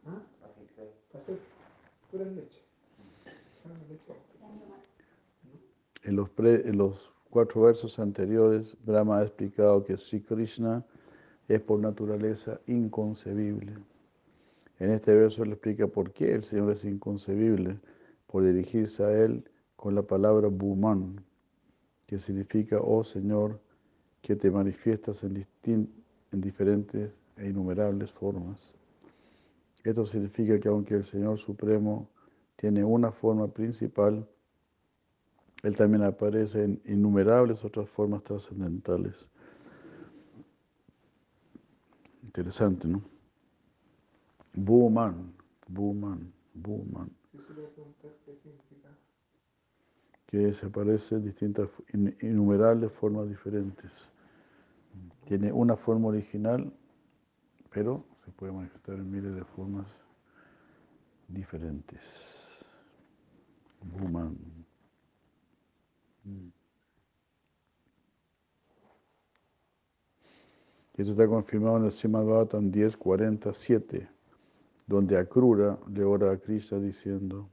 ¿Ah? 0.07 0.21
Hacer 1.13 1.39
pura 2.11 2.25
leche. 2.25 2.61
En 6.03 6.15
los, 6.15 6.29
pre- 6.29 6.67
en 6.67 6.77
los 6.77 7.15
cuatro 7.29 7.61
versos 7.63 7.97
anteriores, 7.99 8.77
Brahma 8.85 9.19
ha 9.19 9.23
explicado 9.23 9.83
que 9.83 9.97
Sri 9.97 10.21
Krishna 10.21 10.85
es 11.47 11.61
por 11.61 11.79
naturaleza 11.79 12.59
inconcebible. 12.67 13.73
En 14.79 14.91
este 14.91 15.13
verso 15.13 15.43
él 15.43 15.51
explica 15.51 15.87
por 15.87 16.11
qué 16.11 16.33
el 16.33 16.43
Señor 16.43 16.71
es 16.71 16.83
inconcebible, 16.83 17.79
por 18.27 18.43
dirigirse 18.43 19.03
a 19.03 19.11
Él 19.11 19.49
con 19.77 19.95
la 19.95 20.03
palabra 20.03 20.49
Bhuman, 20.49 21.23
que 22.05 22.19
significa, 22.19 22.79
oh 22.81 23.03
Señor, 23.03 23.61
que 24.21 24.35
te 24.35 24.51
manifiestas 24.51 25.23
en, 25.23 25.41
en 25.63 26.41
diferentes 26.41 27.17
e 27.37 27.47
innumerables 27.47 28.11
formas. 28.11 28.73
Esto 29.83 30.05
significa 30.05 30.59
que 30.59 30.67
aunque 30.67 30.95
el 30.95 31.03
Señor 31.03 31.37
Supremo 31.37 32.09
tiene 32.55 32.83
una 32.83 33.11
forma 33.11 33.47
principal, 33.47 34.27
Él 35.63 35.75
también 35.77 36.03
aparece 36.03 36.63
en 36.63 36.81
innumerables 36.85 37.63
otras 37.63 37.87
formas 37.89 38.23
trascendentales. 38.23 39.29
Interesante, 42.14 42.14
¿no? 42.14 42.14
Bhuman, 42.14 42.14
Bhuman, 42.14 42.14
Bhuman, 42.14 42.14
Sí, 42.14 42.14
se 42.14 42.14
le 42.14 42.14
voy 47.53 47.65
a 47.65 47.69
preguntar 47.69 48.11
qué 48.25 48.35
significa. 48.35 48.89
que 50.27 50.53
se 50.53 50.65
aparece 50.65 51.15
en 51.15 51.23
distintas, 51.23 51.69
in- 51.93 52.15
innumerables 52.21 52.91
formas 52.91 53.29
diferentes. 53.29 53.91
Tiene 55.25 55.51
una 55.51 55.75
forma 55.75 56.07
original, 56.07 56.71
pero 57.71 58.05
se 58.23 58.31
puede 58.31 58.51
manifestar 58.53 58.95
en 58.95 59.11
miles 59.11 59.35
de 59.35 59.43
formas 59.43 59.87
diferentes. 61.27 62.65
Bhuman. 63.81 64.37
Mm. 66.25 66.64
Y 70.97 71.01
Esto 71.01 71.11
está 71.11 71.27
confirmado 71.27 71.77
en 71.77 71.85
el 71.85 71.91
Srimad 71.91 72.23
Bhagavatam 72.23 72.71
10.47, 72.71 74.07
donde 74.87 75.17
Akrura 75.17 75.77
le 75.91 76.05
ora 76.05 76.31
a 76.31 76.37
Krishna 76.37 76.79
diciendo, 76.79 77.49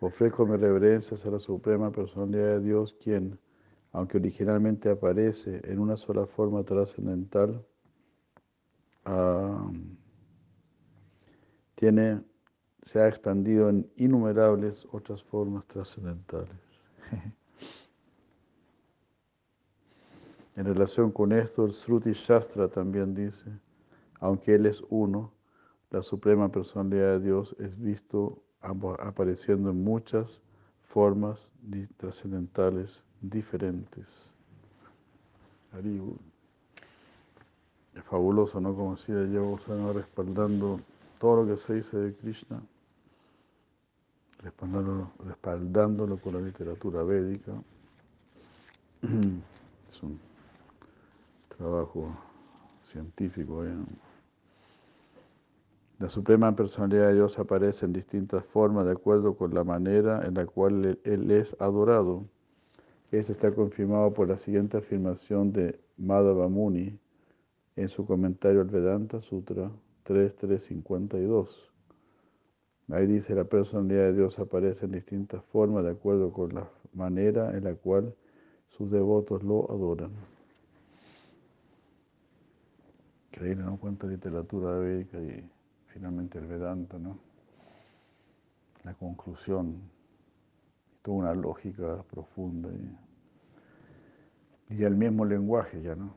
ofrezco 0.00 0.46
mis 0.46 0.58
reverencias 0.58 1.26
a 1.26 1.30
la 1.30 1.38
Suprema 1.38 1.92
Personalidad 1.92 2.52
de 2.52 2.60
Dios, 2.60 2.94
quien, 2.94 3.38
aunque 3.92 4.16
originalmente 4.16 4.88
aparece 4.88 5.60
en 5.64 5.78
una 5.78 5.98
sola 5.98 6.26
forma 6.26 6.64
trascendental, 6.64 7.62
ah, 9.04 9.70
tiene, 11.74 12.22
se 12.82 12.98
ha 12.98 13.08
expandido 13.08 13.68
en 13.68 13.90
innumerables 13.96 14.88
otras 14.90 15.22
formas 15.22 15.66
trascendentales. 15.66 16.56
En 20.56 20.64
relación 20.66 21.10
con 21.10 21.32
esto, 21.32 21.64
el 21.64 21.72
Sruti 21.72 22.12
Shastra 22.12 22.68
también 22.68 23.14
dice, 23.14 23.46
aunque 24.20 24.54
Él 24.54 24.66
es 24.66 24.84
uno, 24.88 25.32
la 25.90 26.00
suprema 26.00 26.50
personalidad 26.50 27.18
de 27.18 27.20
Dios 27.20 27.56
es 27.58 27.78
visto 27.78 28.40
apa- 28.60 28.96
apareciendo 29.00 29.70
en 29.70 29.82
muchas 29.82 30.40
formas 30.82 31.52
trascendentales 31.96 33.04
diferentes. 33.20 34.30
Es 37.94 38.04
fabuloso, 38.04 38.60
¿no? 38.60 38.74
Como 38.76 38.96
si 38.96 39.12
llevo 39.12 39.58
respaldando 39.92 40.80
todo 41.18 41.42
lo 41.42 41.48
que 41.48 41.56
se 41.56 41.74
dice 41.74 41.98
de 41.98 42.14
Krishna, 42.14 42.62
respaldándolo, 44.40 45.10
respaldándolo 45.24 46.16
con 46.18 46.34
la 46.34 46.40
literatura 46.40 47.02
védica. 47.02 47.52
Es 49.88 50.02
un 50.02 50.18
trabajo 51.64 52.14
científico. 52.82 53.64
¿eh? 53.64 53.72
La 55.98 56.10
Suprema 56.10 56.54
Personalidad 56.54 57.08
de 57.08 57.14
Dios 57.14 57.38
aparece 57.38 57.86
en 57.86 57.94
distintas 57.94 58.44
formas 58.44 58.84
de 58.84 58.92
acuerdo 58.92 59.34
con 59.34 59.54
la 59.54 59.64
manera 59.64 60.26
en 60.26 60.34
la 60.34 60.44
cual 60.44 60.98
Él- 61.04 61.30
es 61.30 61.56
adorado. 61.60 62.26
Esto 63.10 63.32
está 63.32 63.54
confirmado 63.54 64.12
por 64.12 64.28
la 64.28 64.36
siguiente 64.36 64.76
afirmación 64.76 65.52
de 65.52 65.80
Madhava 65.96 66.48
Muni 66.48 66.98
en 67.76 67.88
su 67.88 68.04
comentario 68.04 68.60
al 68.60 68.68
Vedanta 68.68 69.20
Sutra 69.20 69.70
3352. 70.02 71.72
Ahí 72.90 73.06
dice, 73.06 73.34
la 73.34 73.44
personalidad 73.44 74.02
de 74.02 74.12
Dios 74.12 74.38
aparece 74.38 74.84
en 74.84 74.92
distintas 74.92 75.42
formas 75.46 75.84
de 75.84 75.92
acuerdo 75.92 76.30
con 76.30 76.50
la 76.50 76.68
manera 76.92 77.56
en 77.56 77.64
la 77.64 77.74
cual 77.74 78.14
sus 78.68 78.90
devotos 78.90 79.42
lo 79.42 79.70
adoran. 79.70 80.33
Increíble, 83.34 83.64
¿no? 83.64 83.76
Cuánta 83.78 84.06
literatura 84.06 84.78
védica 84.78 85.18
y 85.18 85.44
finalmente 85.88 86.38
el 86.38 86.46
Vedanta, 86.46 87.00
¿no? 87.00 87.18
La 88.84 88.94
conclusión, 88.94 89.90
toda 91.02 91.16
una 91.16 91.34
lógica 91.34 92.04
profunda. 92.04 92.68
Y, 94.68 94.76
y 94.76 94.84
el 94.84 94.94
mismo 94.94 95.24
lenguaje 95.24 95.82
ya, 95.82 95.96
¿no? 95.96 96.14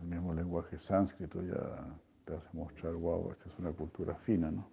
El 0.00 0.06
mismo 0.06 0.32
lenguaje 0.32 0.78
sánscrito 0.78 1.42
ya 1.42 1.98
te 2.24 2.36
hace 2.36 2.48
mostrar, 2.52 2.94
wow, 2.94 3.32
esta 3.32 3.48
es 3.48 3.58
una 3.58 3.72
cultura 3.72 4.14
fina, 4.14 4.48
¿no? 4.48 4.68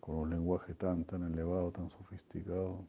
con 0.00 0.16
un 0.16 0.30
lenguaje 0.30 0.74
tan, 0.74 1.04
tan 1.04 1.22
elevado, 1.22 1.70
tan 1.70 1.88
sofisticado. 1.90 2.84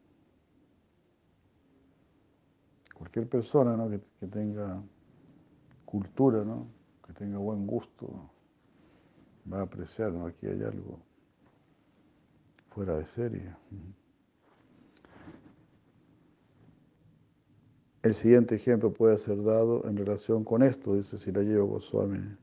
Cualquier 2.96 3.28
persona 3.28 3.76
¿no? 3.76 3.88
que, 3.88 4.00
que, 4.18 4.26
tenga 4.26 4.82
cultura, 5.84 6.42
¿no? 6.44 6.79
Que 7.10 7.24
tenga 7.24 7.38
buen 7.38 7.66
gusto, 7.66 8.30
va 9.52 9.58
a 9.58 9.62
apreciar, 9.62 10.12
¿no? 10.12 10.26
aquí 10.26 10.46
hay 10.46 10.62
algo 10.62 11.00
fuera 12.68 12.96
de 12.98 13.06
serie. 13.06 13.52
El 18.02 18.14
siguiente 18.14 18.54
ejemplo 18.54 18.92
puede 18.92 19.18
ser 19.18 19.42
dado 19.42 19.84
en 19.86 19.96
relación 19.96 20.44
con 20.44 20.62
esto, 20.62 20.94
dice 20.94 21.18
Sirayevo 21.18 21.66
Goswami. 21.66 22.36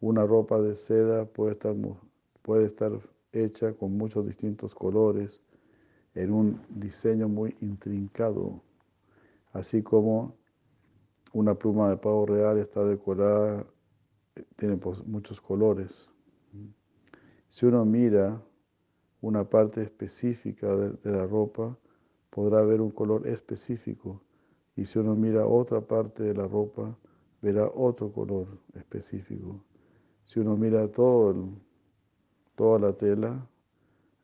Una 0.00 0.26
ropa 0.26 0.60
de 0.60 0.74
seda 0.74 1.24
puede 1.24 1.52
estar, 1.52 1.76
puede 2.42 2.66
estar 2.66 2.92
hecha 3.30 3.72
con 3.72 3.96
muchos 3.96 4.26
distintos 4.26 4.74
colores, 4.74 5.40
en 6.14 6.32
un 6.32 6.60
diseño 6.68 7.28
muy 7.28 7.56
intrincado, 7.60 8.60
así 9.52 9.82
como 9.82 10.36
una 11.32 11.54
pluma 11.54 11.88
de 11.88 11.96
pavo 11.96 12.26
real 12.26 12.58
está 12.58 12.84
decorada, 12.84 13.64
tiene 14.56 14.78
muchos 15.06 15.40
colores. 15.40 16.08
Si 17.48 17.66
uno 17.66 17.84
mira 17.84 18.42
una 19.20 19.48
parte 19.48 19.82
específica 19.82 20.74
de, 20.74 21.10
la 21.10 21.26
ropa, 21.26 21.78
podrá 22.30 22.62
ver 22.62 22.80
un 22.80 22.90
color 22.90 23.26
específico. 23.26 24.22
Y 24.74 24.84
si 24.84 24.98
uno 24.98 25.14
mira 25.14 25.46
otra 25.46 25.80
parte 25.80 26.22
de 26.22 26.34
la 26.34 26.48
ropa, 26.48 26.96
verá 27.42 27.70
otro 27.74 28.10
color 28.10 28.46
específico. 28.74 29.62
Si 30.24 30.40
uno 30.40 30.56
mira 30.56 30.88
todo 30.88 31.48
toda 32.54 32.78
la 32.78 32.92
tela, 32.92 33.48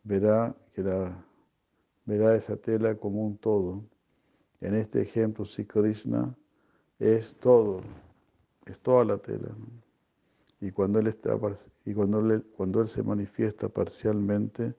verá, 0.05 0.55
que 0.73 0.83
la, 0.83 1.25
verá 2.07 2.35
esa 2.35 2.57
tela 2.57 2.94
como 2.97 3.27
un 3.27 3.37
todo. 3.37 3.85
En 4.61 4.75
este 4.75 5.03
ejemplo, 5.03 5.44
si 5.44 5.64
Krishna 5.64 6.37
es 6.99 7.37
todo, 7.37 7.83
es 8.66 8.79
toda 8.81 9.05
la 9.05 9.18
tela. 9.18 9.55
Y 10.61 10.73
cuando 10.73 10.99
él, 10.99 11.07
está, 11.07 11.38
y 11.85 11.94
cuando, 11.94 12.18
él, 12.18 12.44
cuando 12.57 12.81
él 12.81 12.88
se 12.88 13.03
manifiesta 13.03 13.68
parcialmente, 13.68 14.75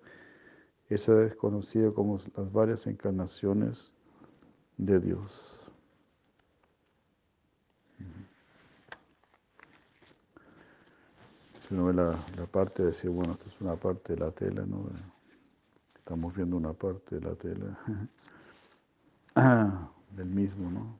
eso 0.89 1.21
es 1.21 1.35
conocido 1.35 1.93
como 1.93 2.19
las 2.35 2.51
varias 2.51 2.85
encarnaciones 2.87 3.93
de 4.77 4.99
Dios. 4.99 5.71
Si 11.67 11.75
uno 11.75 11.85
ve 11.85 11.93
la, 11.93 12.19
la, 12.35 12.45
parte 12.47 12.81
de 12.81 12.89
decir, 12.89 13.11
bueno, 13.11 13.33
esto 13.33 13.47
es 13.47 13.61
una 13.61 13.75
parte 13.75 14.15
de 14.15 14.19
la 14.19 14.31
tela, 14.31 14.65
¿no? 14.65 14.89
Estamos 15.95 16.35
viendo 16.35 16.57
una 16.57 16.73
parte 16.73 17.19
de 17.19 17.21
la 17.21 17.35
tela 17.35 17.79
del 20.15 20.29
mismo, 20.29 20.71
¿no? 20.71 20.99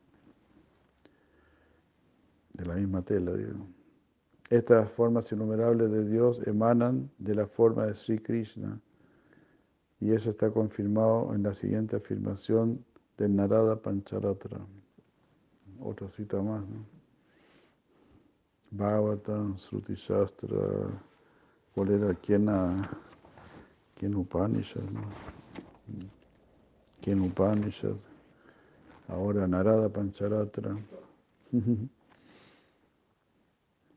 De 2.53 2.65
la 2.65 2.75
misma 2.75 3.01
tela, 3.01 3.33
digo. 3.33 3.78
Estas 4.49 4.89
formas 4.89 5.31
innumerables 5.31 5.91
de 5.91 6.05
Dios 6.05 6.41
emanan 6.47 7.11
de 7.19 7.35
la 7.35 7.45
forma 7.45 7.85
de 7.85 7.93
Sri 7.93 8.17
Krishna. 8.17 8.81
Y 9.99 10.11
eso 10.11 10.31
está 10.31 10.49
confirmado 10.49 11.35
en 11.35 11.43
la 11.43 11.53
siguiente 11.53 11.97
afirmación 11.97 12.83
del 13.15 13.35
Narada 13.35 13.79
Pancharatra. 13.79 14.59
Otra 15.79 16.09
cita 16.09 16.41
más, 16.41 16.67
¿no? 16.67 16.83
Bhagavatam, 18.71 19.57
Sruti 19.57 19.93
Shastra, 19.93 20.57
¿cuál 21.75 21.91
era? 21.91 22.13
¿Quién, 22.15 22.47
quién 23.95 24.15
Upanishad? 24.15 24.83
No? 24.83 25.01
¿Quién 27.01 27.21
Upanishad? 27.21 27.97
Ahora 29.07 29.47
Narada 29.47 29.89
Pancharatra. 29.89 30.75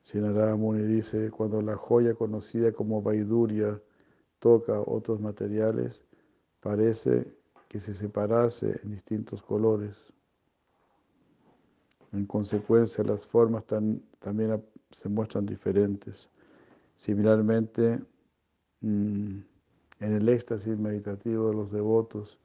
Si 0.02 0.18
Narada 0.18 0.56
Muni 0.56 0.82
dice, 0.82 1.30
cuando 1.30 1.62
la 1.62 1.76
joya 1.76 2.14
conocida 2.14 2.72
como 2.72 3.02
Vaiduria 3.02 3.80
toca 4.40 4.80
otros 4.80 5.20
materiales, 5.20 6.04
parece 6.60 7.32
que 7.68 7.80
se 7.80 7.94
separase 7.94 8.80
en 8.82 8.90
distintos 8.90 9.42
colores. 9.42 10.12
En 12.12 12.26
consecuencia, 12.26 13.02
las 13.04 13.26
formas 13.26 13.64
también 14.18 14.62
se 14.90 15.08
muestran 15.08 15.46
diferentes. 15.46 16.28
Similarmente, 16.96 18.00
mm, 18.80 19.38
en 20.00 20.12
el 20.12 20.28
éxtasis 20.28 20.76
meditativo 20.78 21.48
de 21.48 21.54
los 21.54 21.70
devotos, 21.70 22.38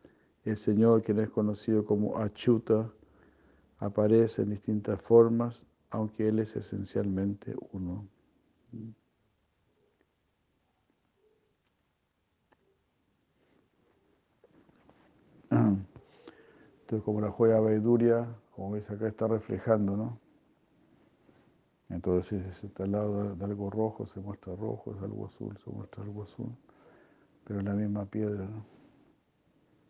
el 0.45 0.57
Señor, 0.57 1.03
quien 1.03 1.19
es 1.19 1.29
conocido 1.29 1.83
como 1.83 2.17
Achuta, 2.17 2.89
aparece 3.79 4.43
en 4.43 4.51
distintas 4.51 5.01
formas, 5.01 5.65
aunque 5.89 6.27
Él 6.27 6.39
es 6.39 6.55
esencialmente 6.55 7.55
uno. 7.71 8.07
Entonces, 15.49 17.03
como 17.03 17.21
la 17.21 17.31
joya 17.31 17.59
Vaiduria, 17.59 18.27
como 18.51 18.71
ves 18.71 18.89
acá 18.91 19.07
está 19.07 19.27
reflejando, 19.27 19.97
¿no? 19.97 20.19
Entonces, 21.89 22.55
si 22.55 22.67
está 22.67 22.83
al 22.83 22.91
lado 22.91 23.35
de 23.35 23.45
algo 23.45 23.69
rojo, 23.69 24.05
se 24.05 24.19
muestra 24.19 24.55
rojo, 24.55 24.93
es 24.95 25.01
algo 25.01 25.25
azul, 25.25 25.57
se 25.63 25.69
muestra 25.69 26.03
algo 26.03 26.23
azul, 26.23 26.55
pero 27.45 27.59
es 27.59 27.65
la 27.65 27.73
misma 27.73 28.05
piedra, 28.05 28.45
¿no? 28.45 28.65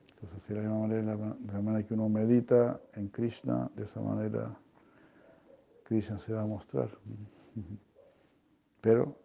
Entonces, 0.09 0.47
de 0.47 0.55
la 0.55 0.61
misma 0.61 0.79
manera, 0.79 1.15
de 1.39 1.53
la 1.53 1.61
manera 1.61 1.87
que 1.87 1.93
uno 1.93 2.09
medita 2.09 2.79
en 2.93 3.09
Krishna, 3.09 3.69
de 3.75 3.83
esa 3.83 4.01
manera 4.01 4.57
Krishna 5.87 6.17
se 6.17 6.33
va 6.33 6.41
a 6.41 6.45
mostrar. 6.45 6.89
Pero 8.81 9.15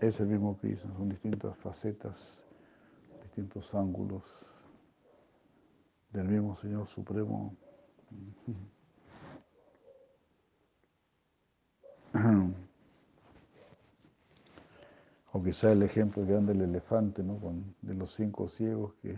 es 0.00 0.20
el 0.20 0.28
mismo 0.28 0.56
Krishna, 0.56 0.94
son 0.94 1.08
distintas 1.08 1.56
facetas, 1.58 2.44
distintos 3.24 3.74
ángulos 3.74 4.46
del 6.12 6.28
mismo 6.28 6.54
Señor 6.54 6.86
Supremo. 6.86 7.56
O 15.32 15.42
quizá 15.42 15.72
el 15.72 15.82
ejemplo 15.82 16.24
que 16.24 16.32
dan 16.32 16.46
del 16.46 16.60
elefante, 16.60 17.24
¿no? 17.24 17.36
Con, 17.38 17.74
de 17.82 17.94
los 17.94 18.14
cinco 18.14 18.48
ciegos 18.48 18.94
que, 19.02 19.16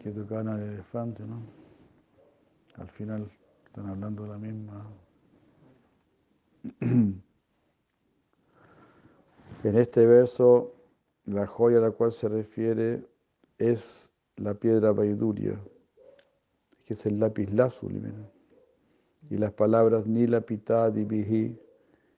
que 0.00 0.10
tocaban 0.10 0.48
al 0.48 0.62
elefante, 0.62 1.24
¿no? 1.24 1.42
Al 2.76 2.88
final 2.90 3.30
están 3.70 3.86
hablando 3.86 4.24
de 4.24 4.28
la 4.28 4.38
misma. 4.38 4.86
En 9.62 9.76
este 9.76 10.06
verso, 10.06 10.72
la 11.26 11.46
joya 11.46 11.78
a 11.78 11.82
la 11.82 11.90
cual 11.90 12.12
se 12.12 12.30
refiere 12.30 13.04
es 13.58 14.10
la 14.36 14.54
piedra 14.54 14.90
vaiduria 14.92 15.60
que 16.86 16.94
es 16.94 17.06
el 17.06 17.20
lápiz 17.20 17.52
lazuli. 17.52 18.02
Y 19.28 19.36
las 19.36 19.52
palabras 19.52 20.06
nila, 20.06 20.40
divihi 20.40 21.56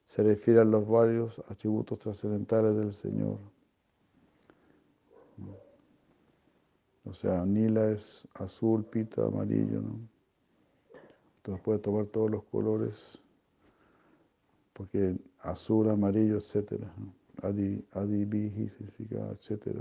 se 0.06 0.22
refieren 0.22 0.68
a 0.68 0.70
los 0.70 0.88
varios 0.88 1.42
atributos 1.48 1.98
trascendentales 1.98 2.76
del 2.76 2.94
Señor. 2.94 3.38
O 7.04 7.12
sea, 7.12 7.44
nila 7.44 7.90
es 7.90 8.26
azul, 8.34 8.86
pita, 8.86 9.26
amarillo, 9.26 9.82
¿no? 9.82 10.12
Entonces 11.42 11.64
puede 11.64 11.80
tomar 11.80 12.06
todos 12.06 12.30
los 12.30 12.44
colores, 12.44 13.20
porque 14.74 15.16
azul, 15.40 15.90
amarillo, 15.90 16.36
etcétera. 16.36 16.94
Adi, 17.42 17.84
adibihi 17.90 18.68
significa 18.68 19.28
etcétera. 19.32 19.80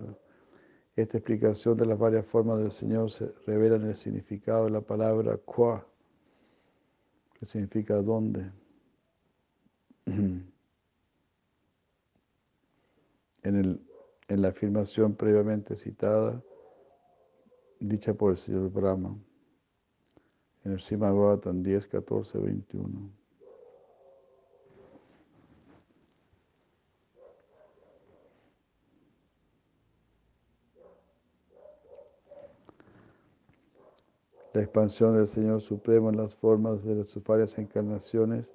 Esta 0.96 1.20
explicación 1.20 1.78
de 1.78 1.86
las 1.86 2.00
varias 2.00 2.26
formas 2.26 2.58
del 2.58 2.72
Señor 2.72 3.12
se 3.12 3.32
revela 3.46 3.76
en 3.76 3.90
el 3.90 3.96
significado 3.96 4.66
de 4.66 4.72
la 4.72 4.82
palabra 4.82 5.38
qua, 5.38 5.86
que 7.40 7.46
significa 7.46 8.02
dónde. 8.02 8.52
En 13.44 13.56
el, 13.56 13.82
en 14.28 14.42
la 14.44 14.50
afirmación 14.50 15.16
previamente 15.16 15.76
citada, 15.76 16.44
dicha 17.80 18.14
por 18.14 18.30
el 18.30 18.38
señor 18.38 18.72
Brahma, 18.72 19.18
en 20.64 20.74
el 20.74 20.80
Srimad 20.80 21.14
Bhagavatam 21.14 21.64
10, 21.64 21.88
14, 21.88 22.40
21. 22.40 23.22
La 34.54 34.62
expansión 34.62 35.16
del 35.16 35.28
Señor 35.28 35.62
Supremo 35.62 36.10
en 36.10 36.18
las 36.18 36.36
formas 36.36 36.84
de 36.84 37.06
sus 37.06 37.24
varias 37.24 37.58
encarnaciones 37.58 38.52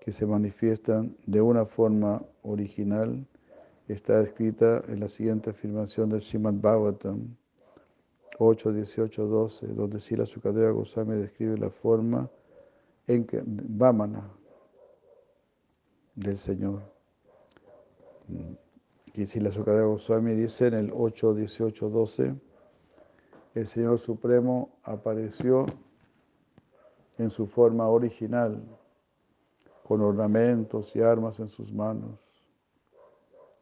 que 0.00 0.12
se 0.12 0.24
manifiestan 0.24 1.16
de 1.26 1.40
una 1.40 1.66
forma 1.66 2.22
original 2.42 3.26
está 3.88 4.20
escrita 4.20 4.82
en 4.86 5.00
la 5.00 5.08
siguiente 5.08 5.50
afirmación 5.50 6.10
del 6.10 6.22
Srimad 6.22 6.54
Bhagavatam 6.54 7.36
8, 8.38 8.72
18, 8.72 9.26
12, 9.26 9.66
donde 9.68 10.00
Sila 10.00 10.26
Sukadeva 10.26 10.70
Goswami 10.70 11.16
describe 11.16 11.58
la 11.58 11.70
forma 11.70 12.28
en 13.06 13.26
que 13.26 13.42
Vamana 13.44 14.30
del 16.14 16.38
Señor. 16.38 16.80
Y 19.14 19.26
Sila 19.26 19.50
Sukadeva 19.50 19.86
Goswami 19.86 20.34
dice 20.34 20.68
en 20.68 20.74
el 20.74 20.92
8, 20.94 21.34
18, 21.34 21.90
12, 21.90 22.34
el 23.54 23.66
Señor 23.66 23.98
Supremo 23.98 24.78
apareció 24.84 25.66
en 27.18 27.30
su 27.30 27.46
forma 27.46 27.88
original, 27.88 28.62
con 29.82 30.00
ornamentos 30.02 30.94
y 30.94 31.00
armas 31.00 31.40
en 31.40 31.48
sus 31.48 31.72
manos. 31.72 32.18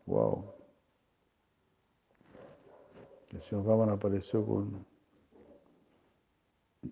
Wow. 0.05 0.58
El 3.33 3.41
Señor 3.43 3.65
Brahman 3.65 3.91
apareció 3.91 4.45
con 4.45 4.85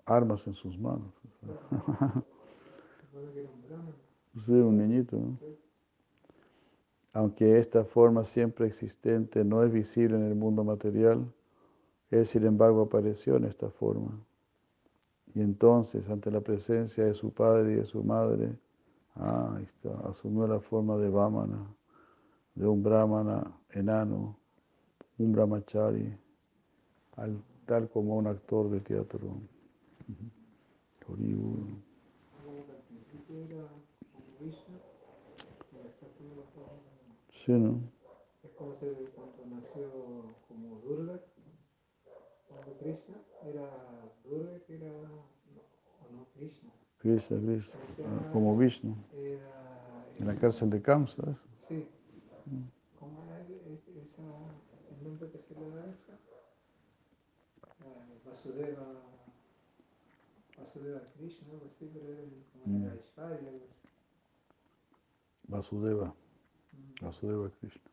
armas 0.05 0.47
en 0.47 0.55
sus 0.55 0.79
manos. 0.79 1.13
Sí, 4.45 4.53
un 4.53 4.77
niñito, 4.77 5.17
¿no? 5.17 5.39
Aunque 7.15 7.59
esta 7.59 7.87
forma 7.87 8.23
siempre 8.23 8.67
existente 8.67 9.43
no 9.47 9.63
es 9.63 9.73
visible 9.73 10.17
en 10.17 10.25
el 10.25 10.35
mundo 10.35 10.63
material, 10.63 11.33
él, 12.11 12.27
sin 12.27 12.45
embargo, 12.45 12.83
apareció 12.83 13.37
en 13.37 13.45
esta 13.45 13.71
forma. 13.71 14.23
Y 15.35 15.41
entonces, 15.41 16.11
ante 16.11 16.31
la 16.31 16.43
presencia 16.43 17.07
de 17.07 17.15
su 17.15 17.33
padre 17.33 17.73
y 17.73 17.75
de 17.77 17.87
su 17.87 18.05
madre, 18.05 18.59
ah, 19.15 19.59
está, 19.63 19.99
asumió 20.09 20.47
la 20.47 20.61
forma 20.61 20.99
de 20.99 21.09
Vamana, 21.09 21.75
de 22.55 22.67
un 22.67 22.83
brahmana 22.83 23.59
enano, 23.71 24.39
un 25.17 25.33
brahmachari, 25.33 26.15
tal 27.67 27.89
como 27.91 28.17
un 28.17 28.27
actor 28.27 28.71
de 28.71 28.81
teatro. 28.81 29.41
Sí, 37.33 37.53
¿no? 37.53 37.81
Es 38.43 38.51
como 38.53 38.75
cuando 38.75 39.57
nació 39.57 39.83
como 40.49 40.81
Durga 40.81 41.21
Krishna 42.79 43.17
era 43.45 43.69
Durga, 44.25 44.59
que 44.67 44.77
era, 44.77 44.93
o 44.93 46.13
no, 46.13 46.27
Krishna. 46.35 46.71
Krishna, 46.99 47.39
Krishna, 47.41 48.33
como 48.33 48.57
Vishnu. 48.57 48.97
en 50.19 50.27
la 50.27 50.35
cárcel 50.37 50.71
de 50.71 50.83
Kamsa. 50.83 51.37
Sí. 51.59 51.87
¿Cómo 52.99 53.23
era 53.25 53.45
esa, 54.03 54.23
el 54.23 55.05
nombre 55.05 55.31
que 55.31 55.39
se 55.39 55.55
le 55.55 55.69
da 55.71 55.83
a 55.83 55.91
esa? 55.91 56.19
Vasudeva, 58.25 59.03
Vasudeva 60.59 61.01
Krishna, 61.17 61.53
algo 61.53 61.67
así, 61.67 61.91
pero 61.93 62.09
era 62.09 62.23
como 62.63 62.87
era 62.87 62.95
Ishvaya, 62.97 63.49
algo 63.49 63.67
así. 63.71 63.89
Vasudeva, 65.49 66.15
Vasudeva 67.01 67.51
Krishna. 67.61 67.91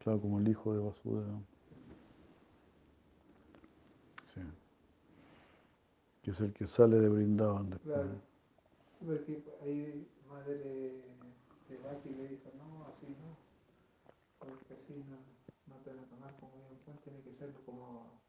Claro, 0.00 0.20
como 0.20 0.38
el 0.38 0.48
hijo 0.48 0.74
de 0.74 0.80
Vasudeva. 0.80 1.40
que 6.24 6.30
es 6.30 6.40
el 6.40 6.54
que 6.54 6.66
sale 6.66 6.98
de 6.98 7.08
Brindavan 7.10 7.68
después. 7.68 7.94
Claro. 7.94 8.14
Sí, 8.98 9.04
porque 9.04 9.44
ahí 9.62 10.08
madre 10.26 10.56
de 10.56 11.78
Baki 11.84 12.08
le 12.08 12.28
dijo, 12.28 12.50
no, 12.56 12.86
así 12.86 13.06
no, 13.20 13.36
porque 14.38 14.72
así 14.72 15.04
no, 15.06 15.18
tiene 17.02 17.20
que 17.22 17.32
ser 17.32 17.52
como 17.64 18.20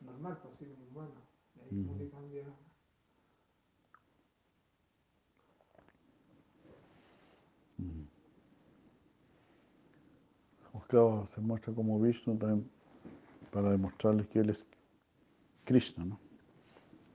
normal, 0.00 0.38
pues 0.42 0.54
así 0.54 0.66
como 0.66 0.86
humano. 0.86 1.20
Y 1.56 1.60
ahí 1.60 1.84
como 1.84 1.98
que 1.98 2.08
cambia. 2.08 2.44
Pues 10.72 10.84
claro, 10.86 11.28
se 11.34 11.40
muestra 11.40 11.74
como 11.74 12.00
Vishnu 12.00 12.36
también 12.36 12.70
para 13.50 13.70
demostrarles 13.70 14.28
que 14.28 14.40
él 14.40 14.50
es 14.50 14.66
Krishna, 15.64 16.04
¿no? 16.04 16.20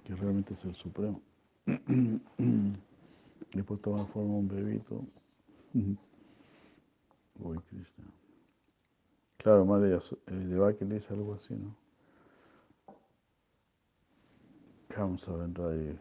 que 0.06 0.16
realmente 0.16 0.54
es 0.54 0.64
el 0.66 0.76
Supremo. 0.76 1.22
Después 3.54 3.82
toma 3.82 4.06
forma 4.06 4.36
un 4.36 4.48
bebito. 4.48 5.04
Uy, 5.74 7.58
Krishna. 7.70 8.06
Claro, 9.46 9.64
madre 9.64 9.90
de 9.90 10.86
le 10.86 10.96
dice 10.96 11.14
algo 11.14 11.36
así, 11.36 11.54
¿no? 11.54 11.76
Kamsa 14.88 15.36
vendrá 15.36 15.70
ahí 15.70 16.00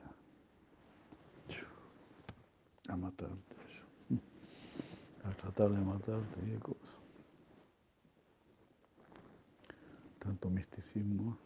a 2.89 2.97
matarte, 2.97 3.57
a 5.25 5.31
tratar 5.37 5.73
de 5.73 5.79
matarte, 5.79 6.41
qué 6.41 6.59
cosa. 6.59 6.97
Tanto 10.21 10.49
misticismo. 10.49 11.37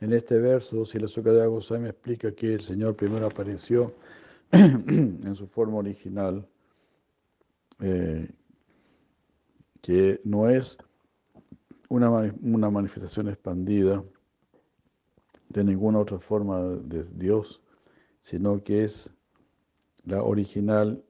En 0.00 0.12
este 0.12 0.38
verso, 0.38 0.84
si 0.84 0.98
la 0.98 1.08
Sukadeva 1.08 1.46
Goswami 1.46 1.88
explica 1.88 2.32
que 2.32 2.54
el 2.54 2.60
Señor 2.60 2.94
primero 2.94 3.26
apareció 3.26 3.94
en 4.52 5.34
su 5.34 5.46
forma 5.48 5.78
original, 5.78 6.46
eh, 7.80 8.30
que 9.82 10.20
no 10.24 10.48
es 10.48 10.78
una, 11.88 12.32
una 12.42 12.70
manifestación 12.70 13.28
expandida 13.28 14.04
de 15.48 15.64
ninguna 15.64 15.98
otra 15.98 16.18
forma 16.18 16.62
de 16.62 17.02
Dios, 17.14 17.62
sino 18.20 18.62
que 18.62 18.84
es 18.84 19.12
la 20.04 20.22
original 20.22 21.02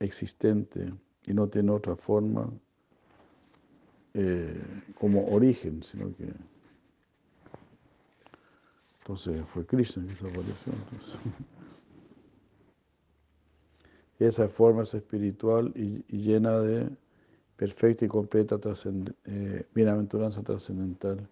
existente 0.00 0.92
y 1.24 1.32
no 1.32 1.48
tiene 1.48 1.70
otra 1.70 1.94
forma 1.94 2.50
eh, 4.14 4.60
como 4.98 5.26
origen, 5.28 5.82
sino 5.82 6.14
que 6.16 6.32
entonces 9.02 9.44
fue 9.48 9.66
Krishna 9.66 10.04
que 10.04 10.10
desapareció. 10.10 10.72
Entonces. 10.72 11.18
Esa 14.20 14.48
forma 14.48 14.82
es 14.82 14.94
espiritual 14.94 15.72
y, 15.74 16.04
llena 16.16 16.60
de 16.60 16.88
perfecta 17.56 18.04
y 18.04 18.08
completa 18.08 18.60
eh, 19.24 19.66
bienaventuranza 19.74 20.44
trascendental. 20.44 21.28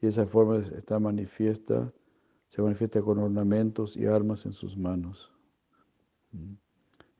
Y 0.00 0.06
esa 0.06 0.26
forma 0.26 0.56
está 0.56 0.98
manifiesta, 0.98 1.92
se 2.48 2.62
manifiesta 2.62 3.02
con 3.02 3.18
ornamentos 3.18 3.94
y 3.94 4.06
armas 4.06 4.46
en 4.46 4.54
sus 4.54 4.74
manos. 4.78 5.30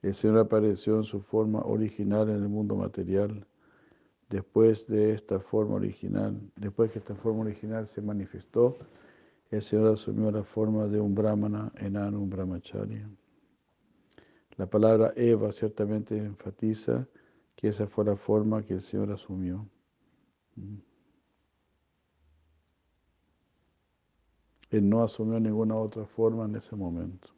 El 0.01 0.15
Señor 0.15 0.39
apareció 0.39 0.97
en 0.97 1.05
su 1.05 1.21
forma 1.21 1.61
original 1.61 2.31
en 2.31 2.37
el 2.37 2.49
mundo 2.49 2.77
material. 2.77 3.47
Después 4.31 4.87
de 4.87 5.13
esta 5.13 5.39
forma 5.39 5.75
original, 5.75 6.41
después 6.57 6.91
que 6.91 7.01
esta 7.01 7.15
forma 7.15 7.43
original 7.43 7.87
se 7.87 8.01
manifestó, 8.01 8.79
el 9.53 9.63
Señor 9.63 9.93
asumió 9.93 10.31
la 10.31 10.43
forma 10.43 10.87
de 10.87 10.99
un 10.99 11.15
brahmana 11.15 11.71
enano, 11.77 12.21
un 12.21 12.31
brahmacharya. 12.31 13.09
La 14.57 14.67
palabra 14.67 15.13
Eva 15.15 15.53
ciertamente 15.53 16.17
enfatiza 16.17 17.07
que 17.55 17.69
esa 17.69 17.87
fue 17.87 18.07
la 18.07 18.17
forma 18.17 18.63
que 18.63 18.75
el 18.75 18.81
Señor 18.81 19.13
asumió. 19.13 19.69
Mm. 20.57 20.77
Él 24.71 24.89
no 24.89 25.03
asumió 25.03 25.39
ninguna 25.39 25.77
otra 25.77 26.07
forma 26.07 26.47
en 26.47 26.57
ese 26.57 26.75
momento. 26.75 27.29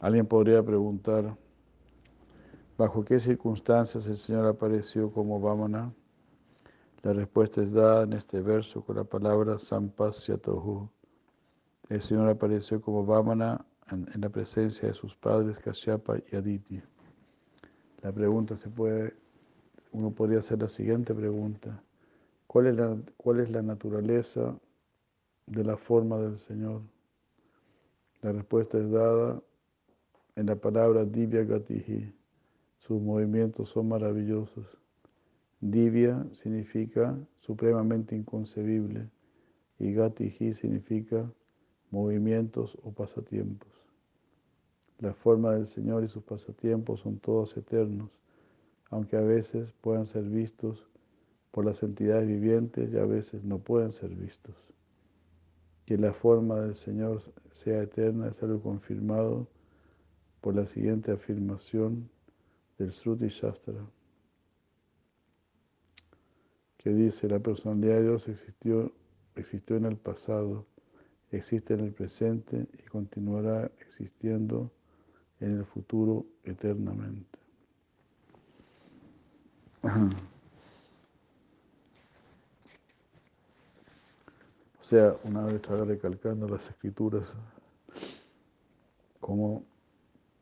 Alguien 0.00 0.26
podría 0.26 0.62
preguntar, 0.62 1.36
¿bajo 2.78 3.04
qué 3.04 3.20
circunstancias 3.20 4.06
el 4.06 4.16
Señor 4.16 4.46
apareció 4.46 5.12
como 5.12 5.38
Vamana? 5.38 5.94
La 7.04 7.12
respuesta 7.12 7.60
es 7.60 7.70
dada 7.70 8.04
en 8.04 8.14
este 8.14 8.40
verso 8.40 8.82
con 8.82 8.96
la 8.96 9.04
palabra 9.04 9.58
Sampasyatohu. 9.58 10.88
El 11.90 12.00
Señor 12.00 12.30
apareció 12.30 12.80
como 12.80 13.04
Vamana 13.04 13.62
en, 13.90 14.08
la 14.18 14.30
presencia 14.30 14.88
de 14.88 14.94
sus 14.94 15.14
padres 15.14 15.58
Kashyapa 15.58 16.16
y 16.32 16.34
Aditi. 16.34 16.82
La 18.00 18.10
pregunta 18.10 18.56
se 18.56 18.70
puede, 18.70 19.12
uno 19.92 20.12
podría 20.12 20.38
hacer 20.38 20.62
la 20.62 20.68
siguiente 20.70 21.14
pregunta. 21.14 21.78
¿Cuál 22.46 22.68
es 22.68 22.76
la, 22.76 22.96
cuál 23.18 23.40
es 23.40 23.50
la 23.50 23.60
naturaleza 23.60 24.58
de 25.44 25.62
la 25.62 25.76
forma 25.76 26.16
del 26.16 26.38
Señor? 26.38 26.80
La 28.22 28.32
respuesta 28.32 28.78
es 28.78 28.90
dada 28.90 29.42
en 30.36 30.46
la 30.46 30.56
palabra 30.56 31.04
Divya 31.04 31.44
Gatihi. 31.44 32.14
Sus 32.78 32.98
movimientos 32.98 33.68
son 33.68 33.88
maravillosos. 33.88 34.83
Divya 35.66 36.26
significa 36.32 37.18
supremamente 37.38 38.14
inconcebible 38.14 39.08
y 39.78 39.94
Gatihi 39.94 40.52
significa 40.52 41.32
movimientos 41.90 42.76
o 42.82 42.92
pasatiempos. 42.92 43.70
La 44.98 45.14
forma 45.14 45.54
del 45.54 45.66
Señor 45.66 46.04
y 46.04 46.08
sus 46.08 46.22
pasatiempos 46.22 47.00
son 47.00 47.18
todos 47.18 47.56
eternos, 47.56 48.10
aunque 48.90 49.16
a 49.16 49.22
veces 49.22 49.72
puedan 49.80 50.04
ser 50.04 50.24
vistos 50.24 50.86
por 51.50 51.64
las 51.64 51.82
entidades 51.82 52.28
vivientes 52.28 52.92
y 52.92 52.98
a 52.98 53.06
veces 53.06 53.42
no 53.42 53.58
pueden 53.58 53.94
ser 53.94 54.10
vistos. 54.10 54.54
Que 55.86 55.96
la 55.96 56.12
forma 56.12 56.60
del 56.60 56.76
Señor 56.76 57.22
sea 57.52 57.82
eterna 57.84 58.28
es 58.28 58.42
algo 58.42 58.60
confirmado 58.60 59.48
por 60.42 60.54
la 60.54 60.66
siguiente 60.66 61.10
afirmación 61.10 62.10
del 62.76 62.92
Sruti 62.92 63.28
Shastra 63.28 63.82
que 66.84 66.90
dice, 66.90 67.26
la 67.28 67.38
personalidad 67.40 67.96
de 67.96 68.02
Dios 68.02 68.28
existió, 68.28 68.92
existió 69.36 69.76
en 69.76 69.86
el 69.86 69.96
pasado, 69.96 70.66
existe 71.30 71.72
en 71.72 71.80
el 71.80 71.92
presente 71.92 72.68
y 72.78 72.82
continuará 72.88 73.70
existiendo 73.80 74.70
en 75.40 75.56
el 75.58 75.64
futuro 75.64 76.26
eternamente. 76.44 77.38
O 84.78 84.86
sea, 84.86 85.16
una 85.24 85.42
vez 85.46 85.54
estaba 85.54 85.82
recalcando 85.86 86.46
las 86.46 86.68
escrituras 86.68 87.34
como 89.18 89.64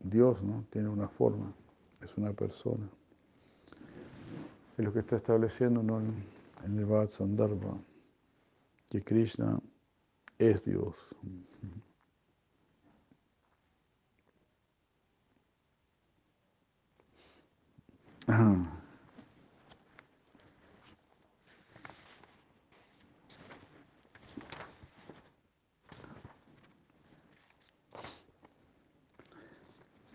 Dios 0.01 0.43
¿no? 0.43 0.65
tiene 0.69 0.89
una 0.89 1.07
forma, 1.07 1.53
es 2.01 2.17
una 2.17 2.33
persona. 2.33 2.89
Es 4.77 4.83
lo 4.83 4.91
que 4.91 4.99
está 4.99 5.15
estableciendo 5.15 5.81
¿no? 5.81 6.01
En 6.63 6.79
el 6.79 6.85
Bhat 6.85 7.09
Sandarbha, 7.09 7.77
que 8.89 9.01
Krishna 9.03 9.59
es 10.37 10.63
Dios. 10.63 10.95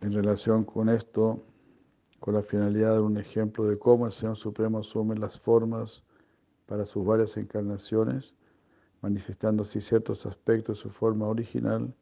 En 0.00 0.12
relación 0.14 0.64
con 0.64 0.88
esto, 0.88 1.44
con 2.18 2.34
la 2.34 2.42
finalidad 2.42 2.94
de 2.94 3.00
un 3.00 3.18
ejemplo 3.18 3.66
de 3.66 3.78
cómo 3.78 4.06
el 4.06 4.12
Señor 4.12 4.36
Supremo 4.36 4.78
asume 4.78 5.14
las 5.16 5.38
formas 5.38 6.02
para 6.68 6.84
sus 6.84 7.04
varias 7.04 7.36
encarnaciones, 7.38 8.34
manifestando 9.00 9.62
así 9.62 9.80
ciertos 9.80 10.26
aspectos 10.26 10.76
de 10.76 10.82
su 10.82 10.90
forma 10.90 11.26
original, 11.26 11.94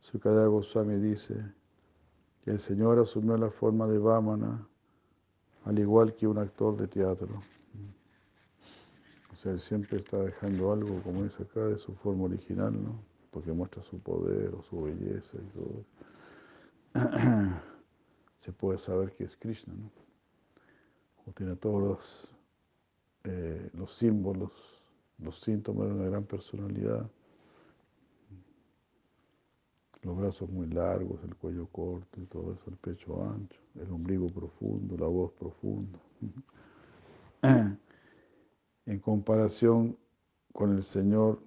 Sukadeva 0.00 0.46
Goswami 0.46 0.94
dice 0.96 1.34
que 2.40 2.52
el 2.52 2.60
Señor 2.60 3.00
asumió 3.00 3.36
la 3.36 3.50
forma 3.50 3.88
de 3.88 3.98
Vamana 3.98 4.66
al 5.64 5.78
igual 5.80 6.14
que 6.14 6.28
un 6.28 6.38
actor 6.38 6.76
de 6.76 6.86
teatro. 6.86 7.40
O 9.32 9.36
sea, 9.36 9.50
él 9.50 9.60
siempre 9.60 9.98
está 9.98 10.18
dejando 10.18 10.72
algo, 10.72 11.02
como 11.02 11.24
dice 11.24 11.42
acá, 11.42 11.60
de 11.66 11.76
su 11.76 11.92
forma 11.96 12.24
original, 12.24 12.72
¿no? 12.72 13.02
Porque 13.32 13.52
muestra 13.52 13.82
su 13.82 13.98
poder 13.98 14.54
o 14.54 14.62
su 14.62 14.82
belleza 14.82 15.36
y 15.36 15.50
todo. 15.58 15.84
Se 18.36 18.52
puede 18.52 18.78
saber 18.78 19.12
que 19.12 19.24
es 19.24 19.36
Krishna, 19.36 19.74
¿no? 19.74 19.90
O 21.26 21.32
tiene 21.32 21.56
todos 21.56 21.82
los, 21.82 22.35
eh, 23.28 23.70
los 23.74 23.92
símbolos, 23.92 24.52
los 25.18 25.40
síntomas 25.40 25.88
de 25.88 25.94
una 25.94 26.04
gran 26.04 26.24
personalidad. 26.24 27.10
Los 30.02 30.16
brazos 30.16 30.48
muy 30.48 30.68
largos, 30.68 31.18
el 31.24 31.34
cuello 31.34 31.66
corto 31.66 32.20
y 32.20 32.26
todo 32.26 32.52
eso, 32.52 32.70
el 32.70 32.76
pecho 32.76 33.24
ancho, 33.24 33.60
el 33.74 33.90
ombligo 33.90 34.28
profundo, 34.28 34.96
la 34.96 35.06
voz 35.06 35.32
profunda. 35.32 35.98
En 38.88 39.00
comparación 39.00 39.98
con 40.52 40.76
el 40.76 40.84
Señor, 40.84 41.42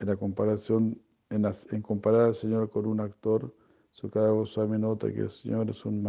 en 0.00 0.08
la 0.08 0.16
comparación, 0.16 1.00
en, 1.28 1.44
en 1.70 1.82
comparar 1.82 2.22
al 2.22 2.34
Señor 2.34 2.68
con 2.68 2.84
un 2.86 2.98
actor, 2.98 3.54
Sukada 3.92 4.30
Goswami 4.30 4.76
nota 4.76 5.12
que 5.12 5.20
el 5.20 5.30
Señor 5.30 5.70
es 5.70 5.84
un, 5.84 6.04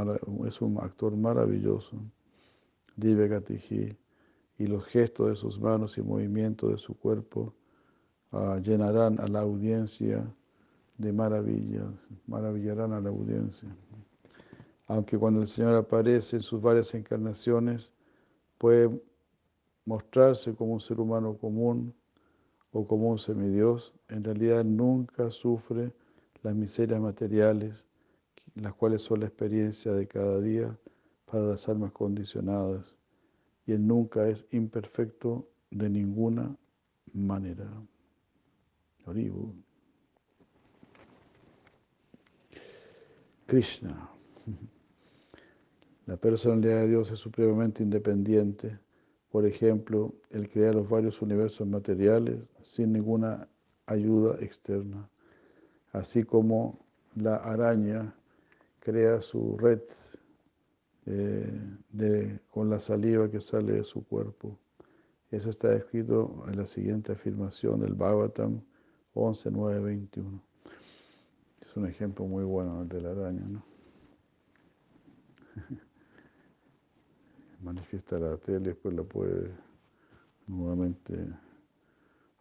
es 0.48 0.60
un 0.60 0.80
actor 0.80 1.16
maravilloso, 1.16 1.98
Dive 2.96 3.28
Gatihi, 3.28 3.96
y 4.62 4.67
los 4.67 4.86
gestos 4.86 5.28
de 5.28 5.36
sus 5.36 5.60
manos 5.60 5.97
y 5.97 6.04
movimientos 6.04 6.69
de 6.69 6.78
su 6.78 6.93
cuerpo 6.93 7.52
uh, 8.32 8.58
llenarán 8.58 9.19
a 9.19 9.28
la 9.28 9.39
audiencia 9.39 10.24
de 11.00 11.12
maravilla, 11.12 11.91
maravillarán 12.28 12.93
a 12.93 13.02
la 13.02 13.10
audiencia. 13.10 13.76
Aunque 14.86 15.17
cuando 15.17 15.41
el 15.41 15.47
Señor 15.47 15.74
aparece 15.74 16.36
en 16.36 16.43
sus 16.43 16.62
varias 16.62 16.93
encarnaciones, 16.93 17.91
puede 18.60 19.02
mostrarse 19.86 20.54
como 20.54 20.74
un 20.74 20.80
ser 20.80 21.00
humano 21.00 21.36
común 21.36 21.91
o 22.71 22.86
como 22.86 23.10
un 23.10 23.17
semidios, 23.17 23.95
en 24.10 24.24
realidad 24.24 24.63
nunca 24.63 25.32
sufre 25.32 25.91
las 26.43 26.54
miserias 26.54 27.02
materiales, 27.02 27.84
las 28.54 28.76
cuales 28.76 29.02
son 29.02 29.21
la 29.21 29.26
experiencia 29.26 29.91
de 29.91 30.08
cada 30.08 30.39
día 30.39 30.78
para 31.26 31.45
las 31.45 31.67
almas 31.67 31.91
condicionadas, 31.93 32.95
nunca 33.78 34.28
es 34.28 34.48
imperfecto 34.52 35.48
de 35.70 35.90
ninguna 35.90 36.56
manera. 37.14 37.70
Krishna. 43.48 44.10
La 46.06 46.18
personalidad 46.18 46.82
de 46.82 46.88
Dios 46.88 47.12
es 47.12 47.20
supremamente 47.20 47.84
independiente. 47.84 48.80
Por 49.32 49.46
ejemplo, 49.46 50.14
Él 50.30 50.50
crea 50.50 50.74
los 50.74 50.90
varios 50.90 51.22
universos 51.22 51.68
materiales 51.68 52.50
sin 52.62 52.94
ninguna 52.94 53.48
ayuda 53.86 54.38
externa, 54.42 55.10
así 55.92 56.24
como 56.24 56.80
la 57.16 57.36
araña 57.38 58.14
crea 58.80 59.22
su 59.22 59.58
red 59.58 59.82
eh, 61.06 61.78
de, 61.90 62.40
con 62.50 62.70
la 62.70 62.80
saliva 62.80 63.30
que 63.30 63.40
sale 63.40 63.74
de 63.74 63.84
su 63.84 64.06
cuerpo. 64.06 64.58
Eso 65.32 65.50
está 65.50 65.74
escrito 65.74 66.44
en 66.48 66.58
la 66.58 66.68
siguiente 66.68 67.14
afirmación 67.14 67.80
del 67.80 67.94
Bhagavatam 67.94 68.62
11.9.21. 69.16 70.42
Es 71.62 71.76
un 71.78 71.86
ejemplo 71.86 72.26
muy 72.26 72.44
bueno 72.44 72.82
el 72.82 72.90
de 72.90 73.02
la 73.02 73.12
araña, 73.12 73.46
¿no? 73.48 73.64
Manifiesta 77.62 78.18
la 78.20 78.38
tele, 78.38 78.70
después 78.70 78.96
la 78.96 79.04
puede 79.04 79.52
nuevamente, 80.47 81.16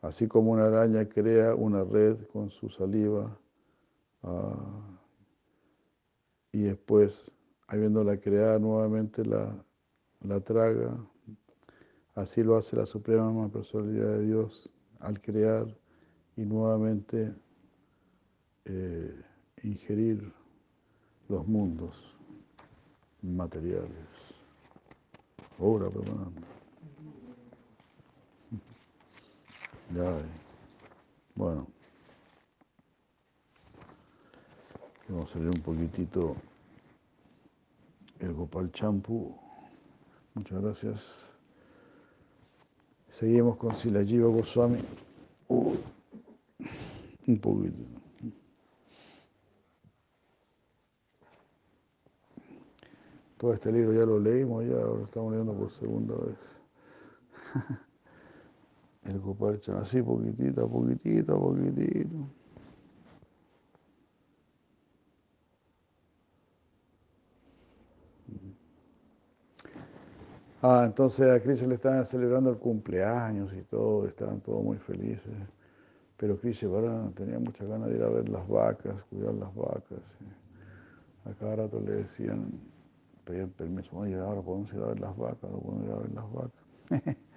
así 0.02 0.26
como 0.26 0.52
una 0.52 0.66
araña 0.66 1.08
crea 1.08 1.54
una 1.54 1.84
red 1.84 2.16
con 2.32 2.50
su 2.50 2.68
saliva 2.70 3.38
uh, 4.22 4.90
y 6.52 6.62
después, 6.62 7.30
habiéndola 7.70 8.18
creada 8.18 8.58
nuevamente, 8.58 9.24
la, 9.24 9.54
la 10.22 10.40
traga, 10.40 10.92
así 12.16 12.42
lo 12.42 12.56
hace 12.56 12.74
la 12.76 12.84
Suprema 12.84 13.48
Personalidad 13.48 14.18
de 14.18 14.26
Dios 14.26 14.68
al 14.98 15.20
crear 15.20 15.66
y 16.36 16.42
nuevamente 16.42 17.32
eh, 18.64 19.14
ingerir 19.62 20.32
los 21.28 21.46
mundos 21.46 22.12
materiales. 23.22 23.86
Obra 25.60 25.88
permanente. 25.90 26.42
Ya, 29.94 30.18
bueno. 31.36 31.68
Vamos 35.08 35.30
a 35.30 35.32
salir 35.34 35.48
un 35.48 35.60
poquitito 35.60 36.36
el 38.20 38.34
Gopal 38.34 38.70
Champu. 38.72 39.34
Muchas 40.34 40.62
gracias. 40.62 41.34
Seguimos 43.10 43.56
con 43.56 43.74
Silajiva 43.74 44.28
Goswami. 44.28 44.78
Un 45.48 47.38
poquito. 47.40 47.78
Todo 53.38 53.54
este 53.54 53.72
libro 53.72 53.94
ya 53.94 54.04
lo 54.04 54.20
leímos, 54.20 54.64
ya 54.66 54.74
lo 54.74 55.04
estamos 55.04 55.32
leyendo 55.32 55.54
por 55.54 55.70
segunda 55.70 56.14
vez. 56.14 56.36
El 59.04 59.18
Goparcha, 59.18 59.80
así 59.80 60.02
poquitito, 60.02 60.68
poquitito, 60.68 61.40
poquitito. 61.40 62.39
Ah, 70.62 70.82
entonces 70.84 71.30
a 71.30 71.40
Krishna 71.40 71.68
le 71.68 71.74
estaban 71.74 72.04
celebrando 72.04 72.50
el 72.50 72.58
cumpleaños 72.58 73.52
y 73.54 73.62
todo, 73.62 74.06
estaban 74.06 74.40
todos 74.40 74.62
muy 74.62 74.76
felices. 74.76 75.32
Pero 76.18 76.38
Krishna 76.38 77.10
tenía 77.14 77.38
muchas 77.38 77.66
ganas 77.66 77.88
de 77.88 77.96
ir 77.96 78.02
a 78.02 78.08
ver 78.08 78.28
las 78.28 78.46
vacas, 78.46 79.02
cuidar 79.04 79.34
las 79.34 79.54
vacas. 79.54 80.02
A 81.24 81.32
cada 81.32 81.56
rato 81.56 81.80
le 81.80 81.92
decían, 81.92 82.60
pedían 83.24 83.48
permiso, 83.50 83.96
oye, 83.96 84.18
ahora 84.18 84.42
podemos 84.42 84.70
ir 84.74 84.82
a 84.82 84.86
ver 84.86 85.00
las 85.00 85.16
vacas, 85.16 85.50
no 85.50 85.60
podemos 85.60 85.86
ir 85.86 85.92
a 85.92 85.96
ver 85.96 86.12
las 86.12 86.32
vacas. 86.32 86.52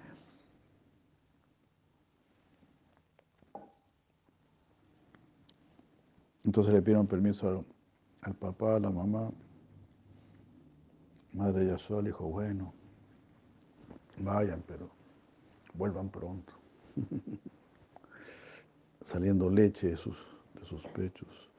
Entonces 6.43 6.74
le 6.74 6.82
pidieron 6.82 7.07
permiso 7.07 7.65
al, 8.21 8.34
papá, 8.36 8.76
a 8.76 8.80
la 8.80 8.89
mamá. 8.89 9.32
Madre 11.32 11.65
Yasua 11.67 12.01
le 12.01 12.09
dijo, 12.09 12.26
bueno, 12.26 12.74
vayan, 14.18 14.64
pero 14.68 14.89
vuelvan 15.74 16.09
pronto. 16.09 16.53
Saliendo 19.01 19.49
leche 19.49 19.88
de 19.89 19.97
sus, 19.97 20.18
de 20.53 20.66
sus 20.66 20.86
pechos 20.88 21.49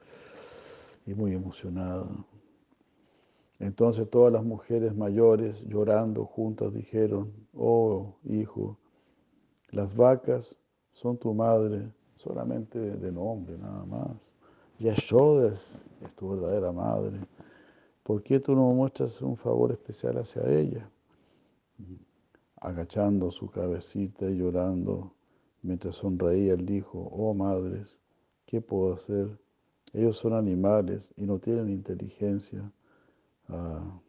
y 1.06 1.14
muy 1.14 1.34
emocionada. 1.34 2.06
Entonces 3.58 4.08
todas 4.10 4.32
las 4.32 4.44
mujeres 4.44 4.94
mayores 4.96 5.64
llorando 5.66 6.24
juntas 6.24 6.72
dijeron, 6.72 7.32
oh 7.54 8.16
hijo, 8.24 8.78
las 9.70 9.94
vacas 9.94 10.56
son 10.92 11.18
tu 11.18 11.34
madre 11.34 11.90
solamente 12.16 12.78
de 12.78 13.12
nombre, 13.12 13.56
nada 13.58 13.84
más. 13.84 14.32
Yashoda 14.78 15.52
es, 15.52 15.74
es 16.00 16.14
tu 16.16 16.30
verdadera 16.30 16.72
madre. 16.72 17.20
¿Por 18.02 18.22
qué 18.22 18.40
tú 18.40 18.54
no 18.54 18.70
muestras 18.70 19.22
un 19.22 19.36
favor 19.36 19.72
especial 19.72 20.18
hacia 20.18 20.42
ella? 20.48 20.88
Agachando 22.64 23.30
su 23.30 23.50
cabecita 23.50 24.24
y 24.30 24.38
llorando, 24.38 25.14
mientras 25.62 25.96
sonreía, 25.96 26.54
él 26.54 26.64
dijo, 26.64 26.98
oh 27.12 27.34
madres, 27.34 28.00
¿qué 28.46 28.62
puedo 28.62 28.94
hacer? 28.94 29.38
Ellos 29.92 30.16
son 30.16 30.32
animales 30.32 31.12
y 31.16 31.26
no 31.26 31.38
tienen 31.38 31.68
inteligencia. 31.68 32.72
Ah, 33.48 34.00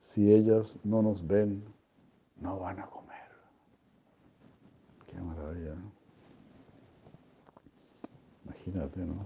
si 0.00 0.32
ellas 0.32 0.78
no 0.84 1.00
nos 1.00 1.26
ven, 1.26 1.64
no 2.36 2.58
van 2.58 2.78
a 2.78 2.86
comer. 2.86 3.28
Qué 5.06 5.18
maravilla. 5.18 5.76
Imagínate, 8.44 9.00
¿no? 9.00 9.24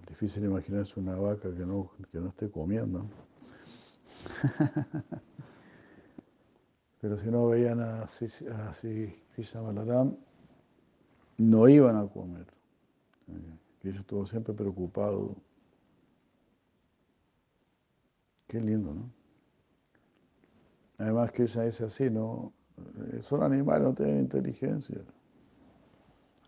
Es 0.00 0.06
difícil 0.06 0.44
imaginarse 0.44 1.00
una 1.00 1.16
vaca 1.16 1.52
que 1.52 1.66
no, 1.66 1.90
que 2.12 2.18
no 2.18 2.28
esté 2.28 2.48
comiendo. 2.48 3.06
Pero 7.00 7.18
si 7.18 7.30
no 7.30 7.48
veían 7.48 7.80
así, 7.80 8.26
así 8.68 9.22
Krishna 9.34 9.60
Balaram, 9.60 10.16
no 11.36 11.68
iban 11.68 11.96
a 11.96 12.06
comer. 12.08 12.46
Krishna 13.80 14.00
estuvo 14.00 14.26
siempre 14.26 14.52
preocupado. 14.52 15.36
Qué 18.48 18.60
lindo, 18.60 18.94
¿no? 18.94 19.10
Además 20.98 21.30
Krishna 21.30 21.62
dice 21.64 21.84
así, 21.84 22.10
¿no? 22.10 22.52
Eh, 23.12 23.20
son 23.22 23.42
animales, 23.42 23.84
no 23.84 23.94
tienen 23.94 24.20
inteligencia. 24.20 25.00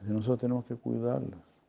Y 0.05 0.11
nosotros 0.11 0.41
tenemos 0.41 0.65
que 0.65 0.75
cuidarlas. 0.75 1.61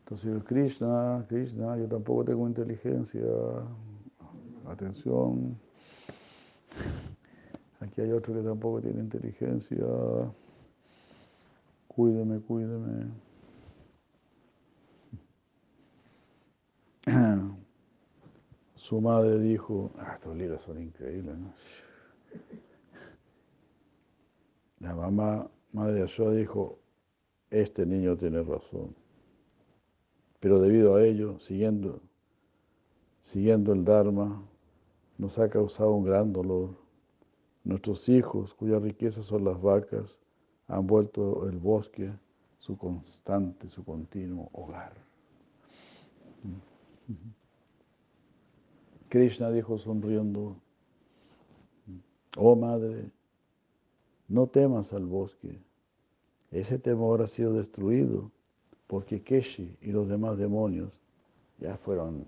Entonces 0.00 0.42
Krishna, 0.42 1.24
Krishna, 1.28 1.76
yo 1.76 1.86
tampoco 1.86 2.24
tengo 2.24 2.48
inteligencia. 2.48 3.22
Atención. 4.66 5.56
Aquí 7.82 8.00
hay 8.00 8.12
otro 8.12 8.32
que 8.32 8.42
tampoco 8.42 8.80
tiene 8.80 9.00
inteligencia. 9.00 9.84
Cuídeme, 11.88 12.38
cuídeme. 12.40 13.10
Su 18.76 19.00
madre 19.00 19.40
dijo, 19.40 19.90
ah, 19.98 20.12
estos 20.14 20.36
libros 20.36 20.62
son 20.62 20.80
increíbles. 20.80 21.36
¿no? 21.36 21.52
La 24.78 24.94
mamá, 24.94 25.50
madre 25.72 25.94
de 25.94 26.02
Ashoda, 26.04 26.34
dijo, 26.34 26.78
este 27.50 27.84
niño 27.84 28.16
tiene 28.16 28.44
razón. 28.44 28.94
Pero 30.38 30.60
debido 30.60 30.94
a 30.94 31.04
ello, 31.04 31.40
siguiendo, 31.40 32.00
siguiendo 33.22 33.72
el 33.72 33.84
Dharma, 33.84 34.40
nos 35.18 35.40
ha 35.40 35.48
causado 35.48 35.90
un 35.92 36.04
gran 36.04 36.32
dolor. 36.32 36.81
Nuestros 37.64 38.08
hijos, 38.08 38.54
cuya 38.54 38.78
riqueza 38.78 39.22
son 39.22 39.44
las 39.44 39.60
vacas, 39.60 40.18
han 40.66 40.86
vuelto 40.86 41.48
el 41.48 41.58
bosque 41.58 42.12
su 42.58 42.76
constante, 42.76 43.68
su 43.68 43.84
continuo 43.84 44.48
hogar. 44.52 44.94
Krishna 49.08 49.50
dijo 49.50 49.78
sonriendo, 49.78 50.56
oh 52.36 52.56
madre, 52.56 53.10
no 54.28 54.46
temas 54.46 54.92
al 54.92 55.06
bosque, 55.06 55.60
ese 56.50 56.78
temor 56.78 57.20
ha 57.22 57.26
sido 57.26 57.52
destruido 57.52 58.30
porque 58.86 59.22
Keshi 59.22 59.76
y 59.80 59.90
los 59.90 60.08
demás 60.08 60.38
demonios 60.38 61.00
ya 61.58 61.76
fueron 61.76 62.26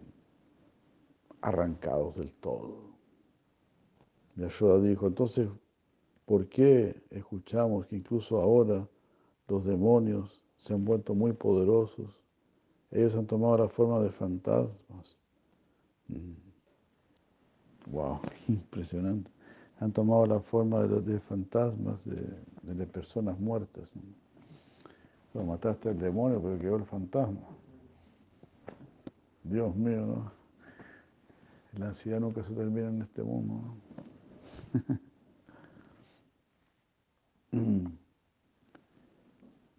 arrancados 1.41 2.16
del 2.16 2.32
todo. 2.39 2.93
Yashoda 4.37 4.80
dijo, 4.80 5.07
entonces, 5.07 5.49
¿por 6.26 6.49
qué 6.49 7.03
escuchamos 7.11 7.87
que 7.87 7.97
incluso 7.97 8.41
ahora 8.41 8.89
los 9.49 9.64
demonios 9.64 10.41
se 10.57 10.74
han 10.74 10.85
vuelto 10.85 11.14
muy 11.14 11.32
poderosos? 11.32 12.18
Ellos 12.91 13.14
han 13.14 13.26
tomado 13.26 13.59
la 13.59 13.68
forma 13.68 14.01
de 14.01 14.11
fantasmas. 14.11 15.18
Wow, 17.87 18.14
mm. 18.14 18.20
impresionante. 18.53 19.30
Han 19.80 19.93
tomado 19.93 20.26
la 20.26 20.41
forma 20.41 20.82
de, 20.82 21.18
fantasmas, 21.18 22.05
de, 22.05 22.87
personas 22.87 23.39
muertas. 23.39 23.91
Lo 25.35 25.45
mataste 25.45 25.91
al 25.91 25.99
demonio, 25.99 26.41
pero 26.41 26.59
quedó 26.59 26.76
el 26.76 26.85
fantasma. 26.85 27.41
Dios 29.43 29.74
mío, 29.74 30.07
¿no? 30.07 30.32
La 31.78 31.89
ansiedad 31.89 32.20
nunca 32.20 32.45
se 32.45 32.55
termina 32.55 32.89
en 32.89 33.03
este 33.03 33.22
mundo. 33.24 33.74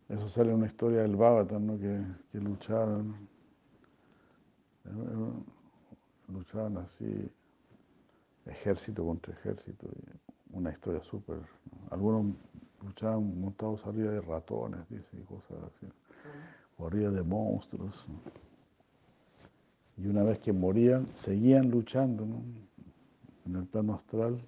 Eso 0.09 0.29
sale 0.29 0.51
en 0.51 0.57
una 0.57 0.67
historia 0.67 1.01
del 1.01 1.15
Bhagavatam, 1.15 1.65
¿no? 1.65 1.77
que, 1.79 2.01
que 2.31 2.39
lucharon, 2.39 3.27
lucharon 6.27 6.77
así, 6.77 7.29
ejército 8.45 9.05
contra 9.05 9.33
ejército, 9.33 9.87
una 10.51 10.71
historia 10.71 11.03
súper. 11.03 11.39
Algunos 11.89 12.35
luchaban 12.83 13.39
montados 13.39 13.85
arriba 13.85 14.11
de 14.11 14.21
ratones, 14.21 14.87
dice, 14.89 15.17
y 15.17 15.23
cosas 15.23 15.57
así, 15.63 15.87
o 16.77 16.87
arriba 16.87 17.09
de 17.09 17.23
monstruos. 17.23 18.07
Y 19.97 20.07
una 20.07 20.23
vez 20.23 20.39
que 20.39 20.53
morían, 20.53 21.07
seguían 21.15 21.69
luchando 21.71 22.25
en 23.45 23.55
el 23.55 23.65
plano 23.65 23.95
astral, 23.95 24.39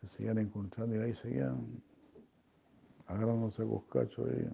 se 0.00 0.08
seguían 0.08 0.38
encontrando 0.38 0.96
y 0.96 0.98
ahí 0.98 1.14
seguían 1.14 1.82
agarrándose 3.06 3.62
a 3.62 3.66
coscacho 3.66 4.24
ahí 4.24 4.48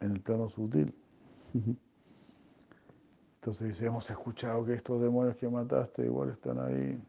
en 0.00 0.12
el 0.12 0.20
plano 0.20 0.48
sutil. 0.48 0.94
Entonces 3.36 3.68
dice, 3.68 3.86
hemos 3.86 4.10
escuchado 4.10 4.64
que 4.64 4.74
estos 4.74 5.00
demonios 5.02 5.36
que 5.36 5.48
mataste 5.48 6.04
igual 6.04 6.30
están 6.30 6.58
ahí. 6.58 7.02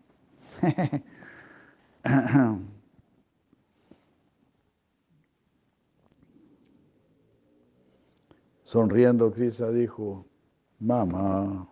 Sonriendo, 8.63 9.31
Krishna 9.31 9.69
dijo, 9.71 10.25
Mamá, 10.79 11.67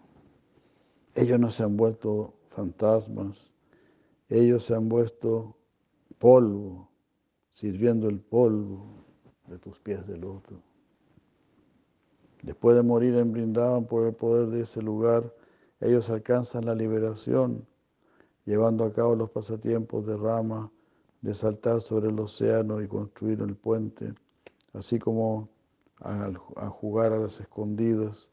ellos 1.16 1.40
no 1.40 1.50
se 1.50 1.64
han 1.64 1.78
vuelto 1.78 2.34
fantasmas, 2.50 3.54
ellos 4.30 4.66
se 4.66 4.76
han 4.76 4.90
vuelto 4.90 5.56
polvo, 6.18 6.90
sirviendo 7.50 8.10
el 8.10 8.20
polvo 8.20 9.06
de 9.48 9.58
tus 9.58 9.80
pies 9.80 10.06
de 10.06 10.18
loto. 10.18 10.62
Después 12.42 12.76
de 12.76 12.84
morir 12.84 13.16
en 13.16 13.32
Brindavan 13.32 13.86
por 13.86 14.06
el 14.06 14.14
poder 14.14 14.48
de 14.48 14.62
ese 14.62 14.82
lugar, 14.82 15.34
ellos 15.80 16.10
alcanzan 16.10 16.66
la 16.66 16.76
liberación, 16.76 17.66
llevando 18.46 18.84
a 18.86 18.94
cabo 18.94 19.16
los 19.16 19.30
pasatiempos 19.30 20.06
de 20.06 20.18
Rama, 20.18 20.72
de 21.22 21.34
saltar 21.34 21.82
sobre 21.82 22.10
el 22.10 22.20
océano 22.20 22.82
y 22.82 22.88
construir 22.88 23.42
el 23.42 23.56
puente, 23.56 24.14
así 24.74 25.00
como 25.00 25.50
a 26.02 26.70
jugar 26.70 27.14
a 27.14 27.18
las 27.18 27.40
escondidas. 27.40 28.30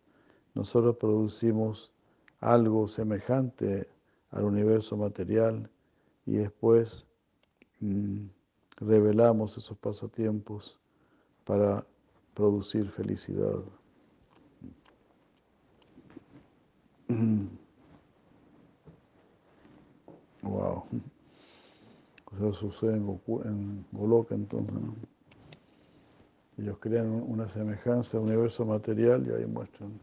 Nosotros 0.54 0.96
producimos 0.96 1.92
algo 2.40 2.88
semejante 2.88 3.88
al 4.30 4.44
universo 4.44 4.96
material 4.96 5.70
y 6.26 6.36
después 6.36 7.06
mm, 7.80 8.26
revelamos 8.78 9.56
esos 9.56 9.76
pasatiempos 9.78 10.78
para 11.44 11.86
producir 12.34 12.88
felicidad. 12.90 13.58
Wow. 20.44 20.84
O 22.26 22.38
sea, 22.38 22.52
sucede 22.52 22.96
en, 22.96 23.86
Goloka 23.92 24.34
entonces. 24.34 24.76
Ellos 26.58 26.76
crean 26.80 27.10
una 27.10 27.48
semejanza 27.48 28.18
al 28.18 28.24
universo 28.24 28.66
material 28.66 29.26
y 29.26 29.30
ahí 29.32 29.46
muestran 29.46 29.98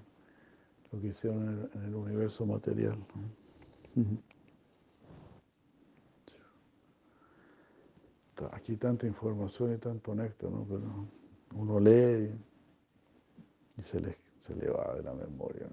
lo 0.91 0.99
que 0.99 1.07
hicieron 1.07 1.69
en 1.74 1.84
el, 1.84 1.95
universo 1.95 2.45
material. 2.45 2.97
Aquí 8.51 8.77
tanta 8.77 9.07
información 9.07 9.73
y 9.73 9.77
tanto 9.77 10.15
néctar, 10.15 10.49
¿no? 10.49 10.65
Pero 10.67 11.07
uno 11.55 11.79
lee 11.79 12.31
y, 13.77 13.81
se, 13.81 13.99
le, 13.99 14.17
se 14.37 14.55
le 14.55 14.69
va 14.69 14.95
de 14.95 15.03
la 15.03 15.13
memoria. 15.13 15.67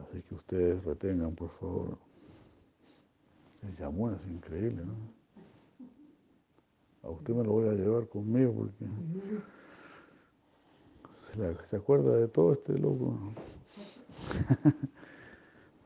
Así 0.00 0.22
que 0.22 0.34
ustedes 0.34 0.84
retengan, 0.84 1.34
por 1.34 1.50
favor. 1.50 1.98
El 3.62 3.74
Yamuna 3.76 4.16
es 4.16 4.26
increíble, 4.26 4.84
¿no? 4.84 4.94
A 7.02 7.10
usted 7.10 7.34
me 7.34 7.44
lo 7.44 7.52
voy 7.52 7.68
a 7.68 7.72
llevar 7.72 8.08
conmigo 8.08 8.54
porque 8.54 8.86
se, 11.64 11.76
acuerda 11.76 12.16
de 12.16 12.28
todo 12.28 12.54
este 12.54 12.78
loco. 12.78 13.18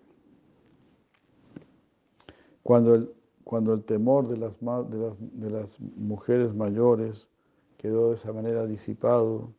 Cuando 2.64 2.96
el, 2.96 3.14
cuando 3.46 3.74
el 3.74 3.84
temor 3.84 4.28
de 4.28 4.38
las, 4.38 5.80
mujeres 5.96 6.56
mayores 6.56 7.30
quedó 7.78 8.10
de 8.10 8.16
esa 8.16 8.34
manera 8.34 8.66
disipado, 8.66 9.54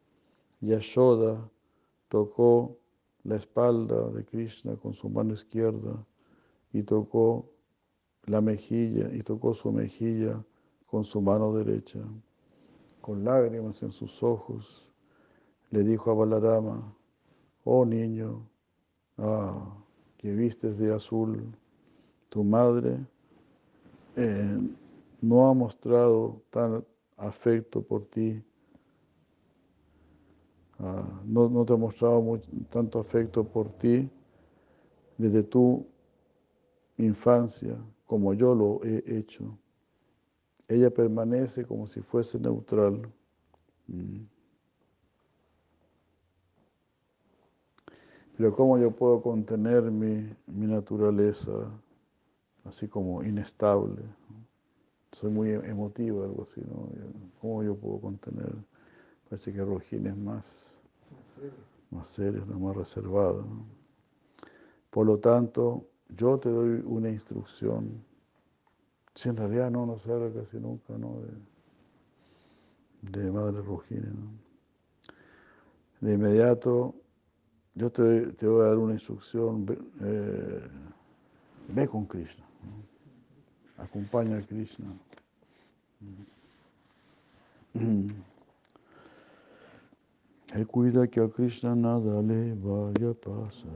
Yashoda 0.61 1.49
tocó 2.09 2.77
la 3.23 3.37
espalda 3.37 4.11
de 4.11 4.25
Krishna 4.25 4.75
con 4.77 4.93
su 4.93 5.09
mano 5.09 5.35
izquierda 5.35 6.05
y 6.73 6.83
tocó 6.83 7.49
la 8.25 8.41
mejilla 8.41 9.09
y 9.15 9.23
tocó 9.23 9.55
su 9.55 9.71
mejilla 9.71 10.45
con 10.87 11.05
su 11.05 11.23
mano 11.23 11.53
derecha. 11.53 12.01
Con 13.01 13.23
lágrimas 13.23 13.85
en 13.85 13.93
sus 13.93 14.21
ojos, 14.25 14.91
le 15.71 15.85
dijo 15.85 16.11
a 16.11 16.15
Balarama, 16.15 16.93
oh 17.63 17.85
niño, 17.85 18.49
ah, 19.19 19.77
que 20.17 20.33
vistes 20.33 20.77
de 20.77 20.93
azul, 20.93 21.57
tu 22.31 22.43
madre 22.43 23.07
eh, 24.17 24.59
no 25.21 25.49
ha 25.49 25.55
mostrado 25.55 26.43
tan 26.51 26.85
afecto 27.17 27.83
por 27.83 28.05
ti, 28.07 28.43
ah, 30.79 31.21
no, 31.25 31.49
no, 31.49 31.65
te 31.65 31.73
ha 31.73 31.77
mostrado 31.77 32.41
tanto 32.71 32.99
afecto 32.99 33.45
por 33.45 33.69
ti 33.79 34.11
desde 35.17 35.43
tu 35.43 35.87
infancia 36.99 37.77
como 38.07 38.35
yo 38.35 38.55
lo 38.55 38.81
he 38.85 39.03
hecho. 39.07 39.59
Ella 40.69 40.91
permanece 40.91 41.65
como 41.65 41.87
si 41.87 42.01
fuese 42.01 42.39
neutral. 42.39 43.03
Mm. 43.87 44.25
Pero 48.37 48.55
¿cómo 48.55 48.79
yo 48.79 48.91
puedo 48.91 49.23
contener 49.23 49.91
mi, 49.91 50.29
naturaleza 50.47 51.53
así 52.69 52.89
como 52.89 53.23
inestable? 53.23 54.03
Soy 55.13 55.31
muy 55.31 55.51
emotivo, 55.51 56.25
algo 56.25 56.43
así, 56.43 56.61
¿no? 56.61 56.89
¿Cómo 57.41 57.63
yo 57.63 57.75
puedo 57.77 58.01
contener? 58.01 58.53
Parece 59.29 59.53
que 59.53 59.65
Rojin 59.65 60.07
es 60.07 60.17
más, 60.17 60.71
más 61.91 62.07
serio, 62.07 62.45
más 62.47 62.77
reservado. 62.77 63.45
Por 64.91 65.07
lo 65.07 65.19
tanto, 65.19 65.87
yo 66.09 66.39
te 66.39 66.51
doy 66.51 66.83
una 66.85 67.09
instrucción. 67.09 68.05
Si 69.15 69.29
en 69.29 69.37
realidad 69.37 69.71
no 69.71 69.87
nos 69.87 70.07
habla 70.07 70.31
casi 70.33 70.59
nunca, 70.59 70.97
¿no? 70.99 71.21
De, 73.03 73.31
Madre 73.31 73.63
Rojina, 73.63 74.13
De 76.01 76.15
inmediato 76.15 76.95
yo 77.77 77.93
te, 77.93 78.47
voy 78.47 78.63
a 78.63 78.69
dar 78.69 78.79
una 78.79 78.95
instrucción, 78.95 79.67
eh, 80.01 80.69
ve 81.69 81.87
con 81.87 82.07
Krishna, 82.07 82.45
acompaña 83.79 84.39
a 84.39 84.43
Krishna. 84.43 84.87
Él 90.55 90.67
cuida 90.67 91.07
que 91.09 91.21
a 91.21 91.29
Krishna 91.29 91.75
nada 91.75 92.23
le 92.23 92.55
vaya 92.55 93.11
a 93.11 93.15
pasar. 93.15 93.71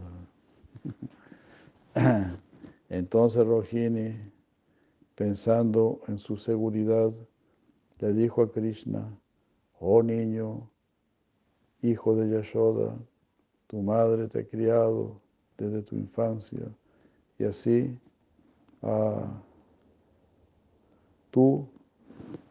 Entonces 2.89 3.47
Rohini, 3.47 4.17
pensando 5.15 6.01
en 6.09 6.19
su 6.19 6.37
seguridad, 6.37 7.13
le 7.99 8.13
dijo 8.13 8.43
a 8.43 8.51
Krishna, 8.51 9.07
oh 9.79 10.03
niño, 10.03 10.71
hijo 11.83 12.17
de 12.17 12.31
Yashoda, 12.31 12.97
tu 13.67 13.83
madre 13.83 14.29
te 14.29 14.41
ha 14.41 14.47
criado 14.47 15.21
desde 15.59 15.83
tu 15.83 15.97
infancia 15.97 16.67
y 17.39 17.45
así 17.45 17.97
ah, 18.83 19.43
tú 21.31 21.69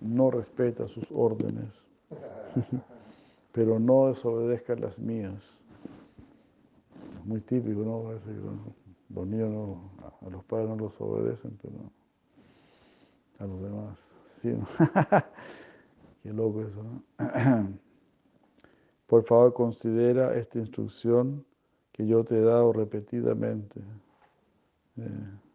no 0.01 0.31
respetas 0.31 0.91
sus 0.91 1.11
órdenes, 1.11 1.73
pero 3.51 3.79
no 3.79 4.07
desobedezcas 4.07 4.79
las 4.79 4.99
mías. 4.99 5.55
Muy 7.25 7.41
típico, 7.41 7.81
¿no? 7.81 8.11
Los 9.09 9.27
niños 9.27 9.77
a 10.21 10.29
los 10.29 10.43
padres 10.45 10.69
no 10.69 10.75
los 10.75 10.99
obedecen, 10.99 11.57
pero 11.61 11.91
a 13.39 13.45
los 13.45 13.61
demás. 13.61 14.07
Sí, 14.41 14.53
Qué 16.23 16.33
loco 16.33 16.63
eso, 16.63 16.83
¿no? 16.83 17.03
Por 19.07 19.23
favor, 19.23 19.53
considera 19.53 20.35
esta 20.35 20.59
instrucción 20.59 21.45
que 21.91 22.05
yo 22.05 22.23
te 22.23 22.37
he 22.37 22.41
dado 22.41 22.71
repetidamente. 22.73 23.79
Eh. 24.97 25.48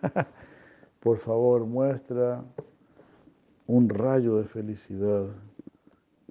Por 1.00 1.18
favor, 1.18 1.66
muestra 1.66 2.44
un 3.66 3.88
rayo 3.88 4.36
de 4.36 4.44
felicidad 4.44 5.26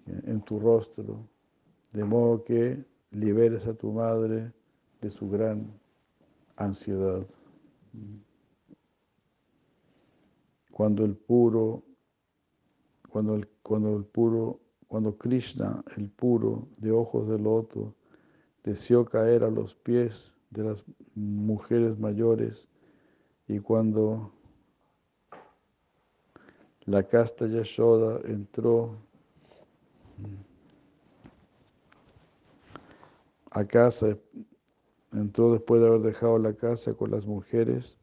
en 0.06 0.42
tu 0.42 0.60
rostro, 0.60 1.28
de 1.92 2.04
modo 2.04 2.44
que 2.44 2.84
liberes 3.12 3.68
a 3.68 3.74
tu 3.74 3.92
madre 3.92 4.52
de 5.02 5.10
su 5.10 5.30
gran 5.30 5.72
ansiedad. 6.56 7.26
Cuando 10.72 11.04
el 11.06 11.16
puro, 11.16 11.84
cuando 13.10 13.36
el, 13.36 13.48
cuando 13.62 13.98
el 13.98 14.06
puro 14.06 14.62
cuando 14.92 15.18
Krishna, 15.18 15.82
el 15.96 16.10
puro, 16.10 16.68
de 16.76 16.92
ojos 16.92 17.26
de 17.30 17.40
loto, 17.40 17.96
deseó 18.62 19.06
caer 19.06 19.46
a 19.46 19.50
los 19.50 19.74
pies 19.74 20.36
de 20.50 20.66
las 20.66 20.84
mujeres 21.16 21.98
mayores 21.98 22.68
y 23.52 23.60
cuando 23.60 24.32
la 26.86 27.04
casta 27.04 27.48
Yashoda 27.48 28.22
entró 28.24 28.98
a 33.52 33.66
casa, 33.66 34.18
entró 35.12 35.52
después 35.52 35.82
de 35.82 35.88
haber 35.88 36.02
dejado 36.02 36.40
la 36.40 36.54
casa 36.54 36.94
con 36.94 37.12
las 37.12 37.26
mujeres, 37.26 37.98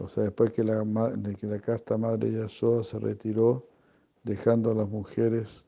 O 0.00 0.08
sea, 0.08 0.24
después 0.24 0.52
que 0.52 0.62
la, 0.62 0.84
de 0.84 1.34
que 1.34 1.46
la 1.46 1.58
casta 1.58 1.96
madre 1.96 2.30
Yashoda 2.30 2.84
se 2.84 2.98
retiró, 2.98 3.66
dejando 4.24 4.70
a 4.70 4.74
las 4.74 4.88
mujeres 4.88 5.64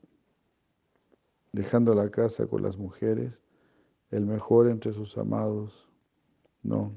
dejando 1.51 1.93
la 1.93 2.09
casa 2.09 2.47
con 2.47 2.63
las 2.63 2.77
mujeres, 2.77 3.33
el 4.11 4.25
mejor 4.25 4.67
entre 4.67 4.93
sus 4.93 5.17
amados. 5.17 5.89
No. 6.61 6.93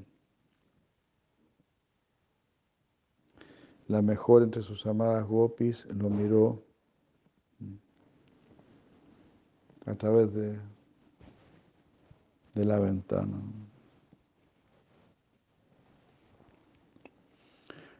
La 3.87 4.01
mejor 4.01 4.43
entre 4.43 4.61
sus 4.61 4.85
amadas 4.85 5.25
gopis 5.25 5.85
lo 5.85 6.09
miró 6.09 6.61
a 9.85 9.93
través 9.95 10.33
de, 10.33 10.59
de 12.53 12.65
la 12.65 12.79
ventana. 12.79 13.41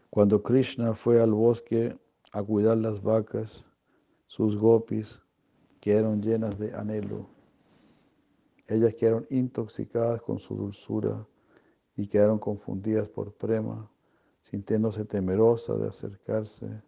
Cuando 0.10 0.42
Krishna 0.42 0.94
fue 0.94 1.22
al 1.22 1.34
bosque 1.34 1.98
a 2.32 2.42
cuidar 2.42 2.78
las 2.78 3.02
vacas, 3.02 3.66
sus 4.28 4.58
gopis 4.58 5.22
quedaron 5.80 6.22
llenas 6.22 6.58
de 6.58 6.74
anhelo. 6.74 7.35
Ellas 8.68 8.96
quedaron 8.96 9.28
intoxicadas 9.30 10.22
con 10.22 10.40
su 10.40 10.56
dulzura 10.56 11.26
y 11.96 12.08
quedaron 12.08 12.40
confundidas 12.40 13.08
por 13.08 13.34
prema, 13.34 13.90
sintiéndose 14.44 15.06
temerosas 15.06 15.80
de 15.80 15.88
acercarse, 15.88 16.82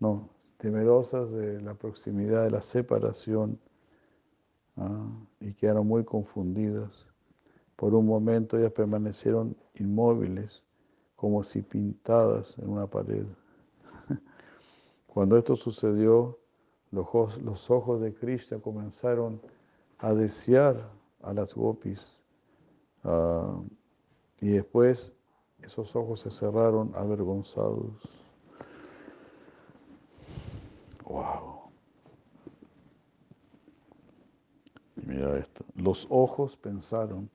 no, 0.00 0.28
temerosas 0.58 1.30
de 1.30 1.60
la 1.60 1.74
proximidad 1.74 2.44
de 2.44 2.50
la 2.50 2.62
separación 2.62 3.58
ah, 4.76 5.08
y 5.40 5.54
quedaron 5.54 5.86
muy 5.86 6.04
confundidas. 6.04 7.06
Por 7.76 7.94
un 7.94 8.06
momento 8.06 8.58
ellas 8.58 8.72
permanecieron 8.72 9.56
inmóviles 9.74 10.64
como 11.14 11.42
si 11.42 11.62
pintadas 11.62 12.58
en 12.58 12.68
una 12.70 12.86
pared. 12.86 13.24
Cuando 15.06 15.36
esto 15.36 15.56
sucedió, 15.56 16.38
los 16.90 17.70
ojos, 17.70 18.00
de 18.00 18.14
Krishna 18.14 18.58
comenzaron 18.58 19.40
a 19.98 20.14
desear 20.14 20.90
a 21.22 21.32
las 21.32 21.54
gopis 21.54 22.22
ah, 23.04 23.60
y 24.40 24.48
después 24.50 25.12
esos 25.62 25.94
ojos 25.96 26.20
se 26.20 26.30
cerraron 26.30 26.92
avergonzados. 26.94 27.92
Wow. 31.04 31.70
Mira 34.96 35.38
esto. 35.38 35.64
Los 35.74 36.06
ojos 36.10 36.56
pensaron. 36.56 37.30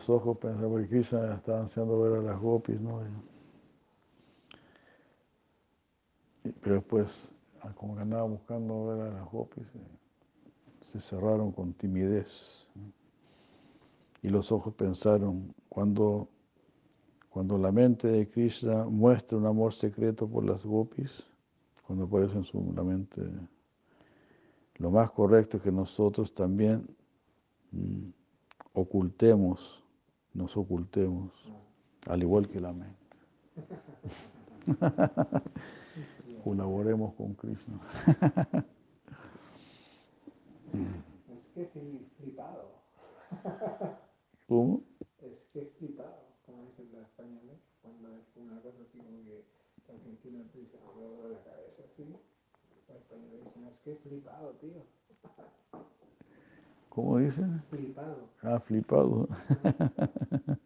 Los 0.00 0.08
ojos 0.08 0.38
pensaban, 0.38 0.70
porque 0.70 0.88
Krishna 0.88 1.34
estaba 1.34 1.60
haciendo 1.60 2.00
ver 2.00 2.20
a 2.20 2.22
las 2.22 2.40
gopis, 2.40 2.80
¿no? 2.80 3.02
pero 6.62 6.76
después, 6.76 7.28
ah, 7.60 7.70
como 7.74 7.96
que 7.96 8.00
andaba 8.00 8.22
buscando 8.22 8.86
ver 8.86 9.00
a 9.08 9.12
las 9.12 9.30
gopis, 9.30 9.62
eh, 9.62 9.98
se 10.80 11.00
cerraron 11.00 11.52
con 11.52 11.74
timidez. 11.74 12.66
Y 14.22 14.30
los 14.30 14.50
ojos 14.50 14.72
pensaron, 14.72 15.54
cuando, 15.68 16.30
cuando 17.28 17.58
la 17.58 17.70
mente 17.70 18.08
de 18.08 18.26
Krishna 18.26 18.84
muestra 18.84 19.36
un 19.36 19.44
amor 19.44 19.74
secreto 19.74 20.26
por 20.26 20.46
las 20.46 20.64
gopis, 20.64 21.24
cuando 21.86 22.06
aparece 22.06 22.38
en 22.38 22.44
su 22.44 22.72
la 22.74 22.82
mente, 22.82 23.20
lo 24.76 24.90
más 24.90 25.10
correcto 25.10 25.58
es 25.58 25.62
que 25.62 25.72
nosotros 25.72 26.32
también 26.32 26.86
mm, 27.72 28.08
ocultemos, 28.72 29.82
nos 30.34 30.56
ocultemos, 30.56 31.32
al 32.06 32.22
igual 32.22 32.48
que 32.48 32.60
la 32.60 32.72
mente. 32.72 32.96
Colaboremos 36.44 37.14
con 37.14 37.34
Krishna. 37.34 37.80
es 41.34 41.68
que 41.68 42.06
flipado. 42.16 42.70
¿Cómo? 44.48 44.82
Es 45.18 45.42
que 45.52 45.66
flipado, 45.78 46.22
como 46.46 46.64
dicen 46.64 46.90
los 46.92 47.02
españoles, 47.02 47.60
cuando 47.82 48.16
es 48.16 48.36
una 48.36 48.60
cosa 48.62 48.82
así 48.82 48.98
como 48.98 49.22
que 49.24 49.44
los 49.76 49.90
argentinos 49.90 50.52
dicen, 50.52 50.80
no, 50.96 51.28
la 51.28 51.42
cabeza 51.42 51.82
así, 51.84 52.04
los 52.88 52.96
españoles 52.96 53.44
dicen, 53.44 53.66
es 53.66 53.80
que 53.80 53.96
flipado, 53.96 54.52
tío. 54.54 54.82
¿Cómo 56.90 57.16
dicen? 57.18 57.62
Flipado. 57.70 58.28
Ah, 58.42 58.60
flipado. 58.60 59.28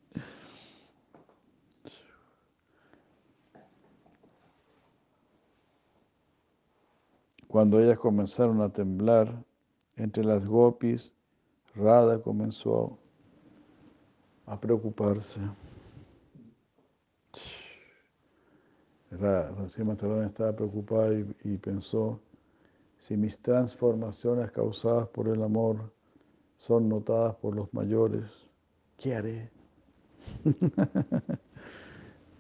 Cuando 7.47 7.79
ellas 7.79 7.99
comenzaron 7.99 8.63
a 8.63 8.71
temblar 8.71 9.45
entre 9.97 10.25
las 10.25 10.47
gopis, 10.47 11.15
Radha 11.77 12.19
comenzó 12.21 12.99
a 14.47 14.59
preocuparse. 14.59 15.41
Recién 19.11 19.91
estaba 19.91 20.57
preocupada 20.57 21.13
y 21.45 21.59
pensó, 21.59 22.19
si 22.99 23.17
mis 23.17 23.41
transformaciones 23.41 24.51
causadas 24.51 25.07
por 25.09 25.29
el 25.29 25.43
amor 25.43 25.93
son 26.57 26.89
notadas 26.89 27.35
por 27.37 27.55
los 27.55 27.73
mayores, 27.75 28.25
¿qué 28.97 29.15
haré? 29.15 29.51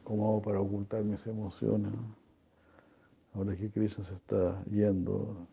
¿Cómo 0.05 0.29
hago 0.29 0.43
para 0.43 0.61
ocultar 0.61 1.05
mis 1.05 1.27
emociones? 1.27 1.93
Ahora 3.35 3.57
que 3.57 3.71
Cristo 3.71 4.03
se 4.03 4.15
está 4.15 4.62
yendo, 4.67 5.47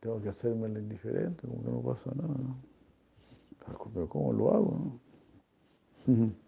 tengo 0.00 0.20
que 0.20 0.28
hacerme 0.28 0.68
el 0.68 0.78
indiferente, 0.78 1.46
como 1.46 1.62
que 1.62 1.70
no 1.70 1.82
pasa 1.82 2.12
nada. 2.14 2.56
Pero 3.92 4.08
¿cómo 4.08 4.32
lo 4.32 4.54
hago? 4.54 5.00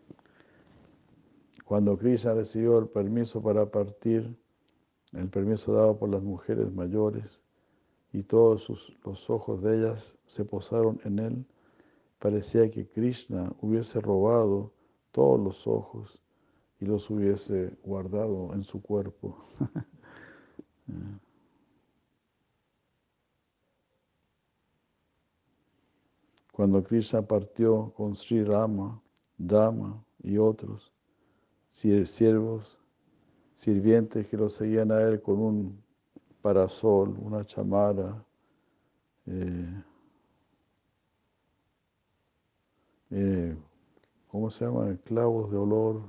Cuando 1.64 1.99
Krishna 1.99 2.35
recibió 2.35 2.79
el 2.79 2.89
permiso 2.89 3.43
para 3.43 3.71
partir, 3.71 4.39
el 5.12 5.29
permiso 5.29 5.73
dado 5.73 5.99
por 5.99 6.09
las 6.09 6.23
mujeres 6.23 6.73
mayores, 6.73 7.41
y 8.12 8.22
todos 8.22 8.96
los 9.04 9.30
ojos 9.30 9.62
de 9.62 9.78
ellas 9.78 10.16
se 10.26 10.44
posaron 10.44 11.00
en 11.04 11.18
él, 11.18 11.44
parecía 12.18 12.70
que 12.70 12.86
Krishna 12.88 13.52
hubiese 13.61 14.00
robado 14.00 14.72
todos 15.12 15.40
los 15.40 15.66
ojos 15.66 16.22
y 16.80 16.86
los 16.86 17.11
hubiese 17.11 17.76
guardado 17.82 18.54
en 18.54 18.64
su 18.64 18.80
cuerpo. 18.80 19.44
Cuando 26.52 26.82
Krishna 26.82 27.22
partió 27.22 27.92
con 27.96 28.16
Sri 28.16 28.42
Rama, 28.42 29.00
Dama 29.36 30.04
y 30.24 30.38
otros 30.38 30.92
siervos, 31.70 32.80
sirvientes 33.54 34.26
que 34.26 34.36
lo 34.36 34.48
seguían 34.48 34.90
a 34.90 35.00
él 35.02 35.22
con 35.22 35.38
un 35.38 35.88
parasol, 36.43 37.16
una 37.20 37.45
chamara, 37.45 38.24
eh, 39.26 39.82
eh, 43.11 43.57
¿cómo 44.28 44.51
se 44.51 44.64
llama? 44.64 44.97
Clavos 45.05 45.51
de 45.51 45.57
olor 45.57 46.03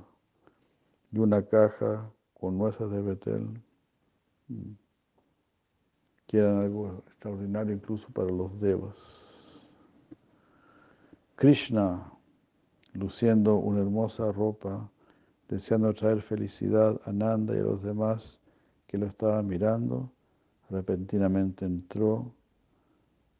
y 1.12 1.18
una 1.18 1.42
caja 1.42 2.10
con 2.34 2.56
nueces 2.56 2.90
de 2.90 3.02
betel, 3.02 3.62
que 6.26 6.38
eran 6.38 6.58
algo 6.58 7.02
extraordinario 7.06 7.74
incluso 7.74 8.08
para 8.10 8.30
los 8.30 8.58
devas. 8.58 9.30
Krishna, 11.34 12.12
luciendo 12.92 13.56
una 13.56 13.80
hermosa 13.80 14.30
ropa, 14.30 14.90
deseando 15.48 15.92
traer 15.92 16.22
felicidad 16.22 17.00
a 17.04 17.12
Nanda 17.12 17.54
y 17.56 17.58
a 17.58 17.62
los 17.62 17.82
demás 17.82 18.40
que 18.86 18.98
lo 18.98 19.06
estaban 19.06 19.46
mirando, 19.46 20.12
repentinamente 20.70 21.64
entró 21.64 22.32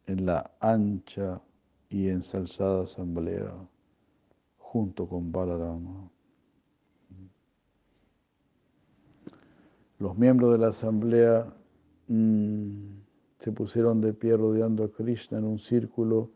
en 0.06 0.26
la 0.26 0.50
ancha 0.60 1.40
y 1.88 2.08
ensalzada 2.08 2.82
asamblea 2.82 3.54
junto 4.58 5.08
con 5.08 5.30
Balarama. 5.30 6.10
Los 9.98 10.16
miembros 10.16 10.52
de 10.52 10.58
la 10.58 10.68
asamblea 10.68 11.52
mm, 12.08 13.00
se 13.38 13.52
pusieron 13.52 14.00
de 14.00 14.12
pie 14.12 14.36
rodeando 14.36 14.84
a 14.84 14.90
Krishna 14.90 15.38
en 15.38 15.44
un 15.44 15.58
círculo 15.58 16.30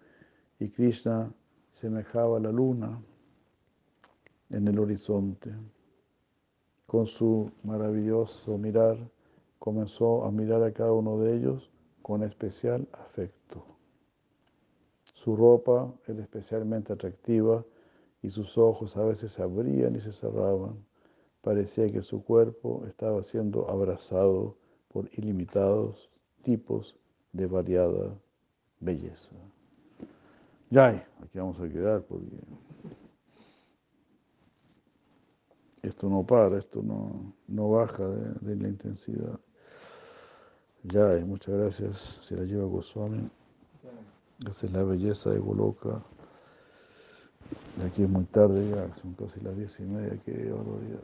y 0.58 0.68
Krishna 0.68 1.32
semejaba 1.72 2.36
a 2.36 2.40
la 2.40 2.52
luna 2.52 3.02
en 4.50 4.68
el 4.68 4.78
horizonte. 4.78 5.50
Con 6.86 7.06
su 7.06 7.50
maravilloso 7.62 8.58
mirar 8.58 8.98
comenzó 9.64 10.26
a 10.26 10.30
mirar 10.30 10.62
a 10.62 10.74
cada 10.74 10.92
uno 10.92 11.18
de 11.20 11.36
ellos 11.38 11.70
con 12.02 12.22
especial 12.22 12.86
afecto. 12.92 13.64
Su 15.04 15.34
ropa 15.36 15.90
era 16.06 16.20
especialmente 16.20 16.92
atractiva 16.92 17.64
y 18.20 18.28
sus 18.28 18.58
ojos 18.58 18.94
a 18.98 19.04
veces 19.06 19.32
se 19.32 19.42
abrían 19.42 19.96
y 19.96 20.00
se 20.00 20.12
cerraban. 20.12 20.84
Parecía 21.40 21.90
que 21.90 22.02
su 22.02 22.22
cuerpo 22.22 22.84
estaba 22.86 23.22
siendo 23.22 23.70
abrazado 23.70 24.54
por 24.88 25.08
ilimitados 25.14 26.10
tipos 26.42 26.94
de 27.32 27.46
variada 27.46 28.20
belleza. 28.80 29.34
Ya, 30.68 31.08
aquí 31.22 31.38
vamos 31.38 31.58
a 31.58 31.70
quedar 31.70 32.02
porque 32.02 32.36
esto 35.80 36.10
no 36.10 36.22
para, 36.26 36.58
esto 36.58 36.82
no, 36.82 37.32
no 37.48 37.70
baja 37.70 38.06
de, 38.06 38.56
la 38.56 38.68
intensidad. 38.68 39.40
Ya, 40.86 41.16
muchas 41.24 41.54
gracias, 41.54 41.96
se 42.22 42.36
la 42.36 42.44
lleva 42.44 42.66
Goswami. 42.66 43.30
Esa 44.46 44.66
es 44.66 44.72
la 44.72 44.82
belleza 44.82 45.30
de 45.30 45.38
Goloka. 45.38 46.02
De 47.78 47.86
aquí 47.86 48.02
es 48.02 48.08
muy 48.08 48.24
tarde 48.24 48.68
ya, 48.68 48.94
son 48.96 49.14
casi 49.14 49.40
las 49.40 49.56
diez 49.56 49.80
y 49.80 49.84
media, 49.84 50.20
qué 50.26 50.50
barbaridad. 50.50 51.00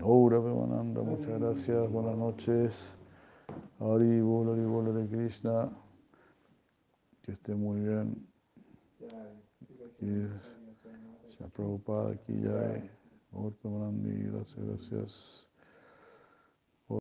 Ahora, 0.00 0.40
Pemananda, 0.40 1.02
muchas 1.02 1.40
gracias, 1.40 1.90
buenas 1.90 2.16
noches. 2.16 2.94
Haribol, 3.80 4.52
Haribol, 4.52 4.96
Hare 4.96 5.08
Krishna. 5.08 5.68
Que 7.22 7.32
esté 7.32 7.56
muy 7.56 7.80
bien. 7.80 8.28
Aquí 9.02 10.08
es, 10.08 11.36
se 11.36 11.44
ha 11.44 11.48
preocupado 11.48 12.10
aquí 12.10 12.40
ya. 12.40 12.80
Ahora, 13.32 13.56
Pemananda, 13.60 14.08
gracias, 14.30 14.64
gracias. 14.64 15.51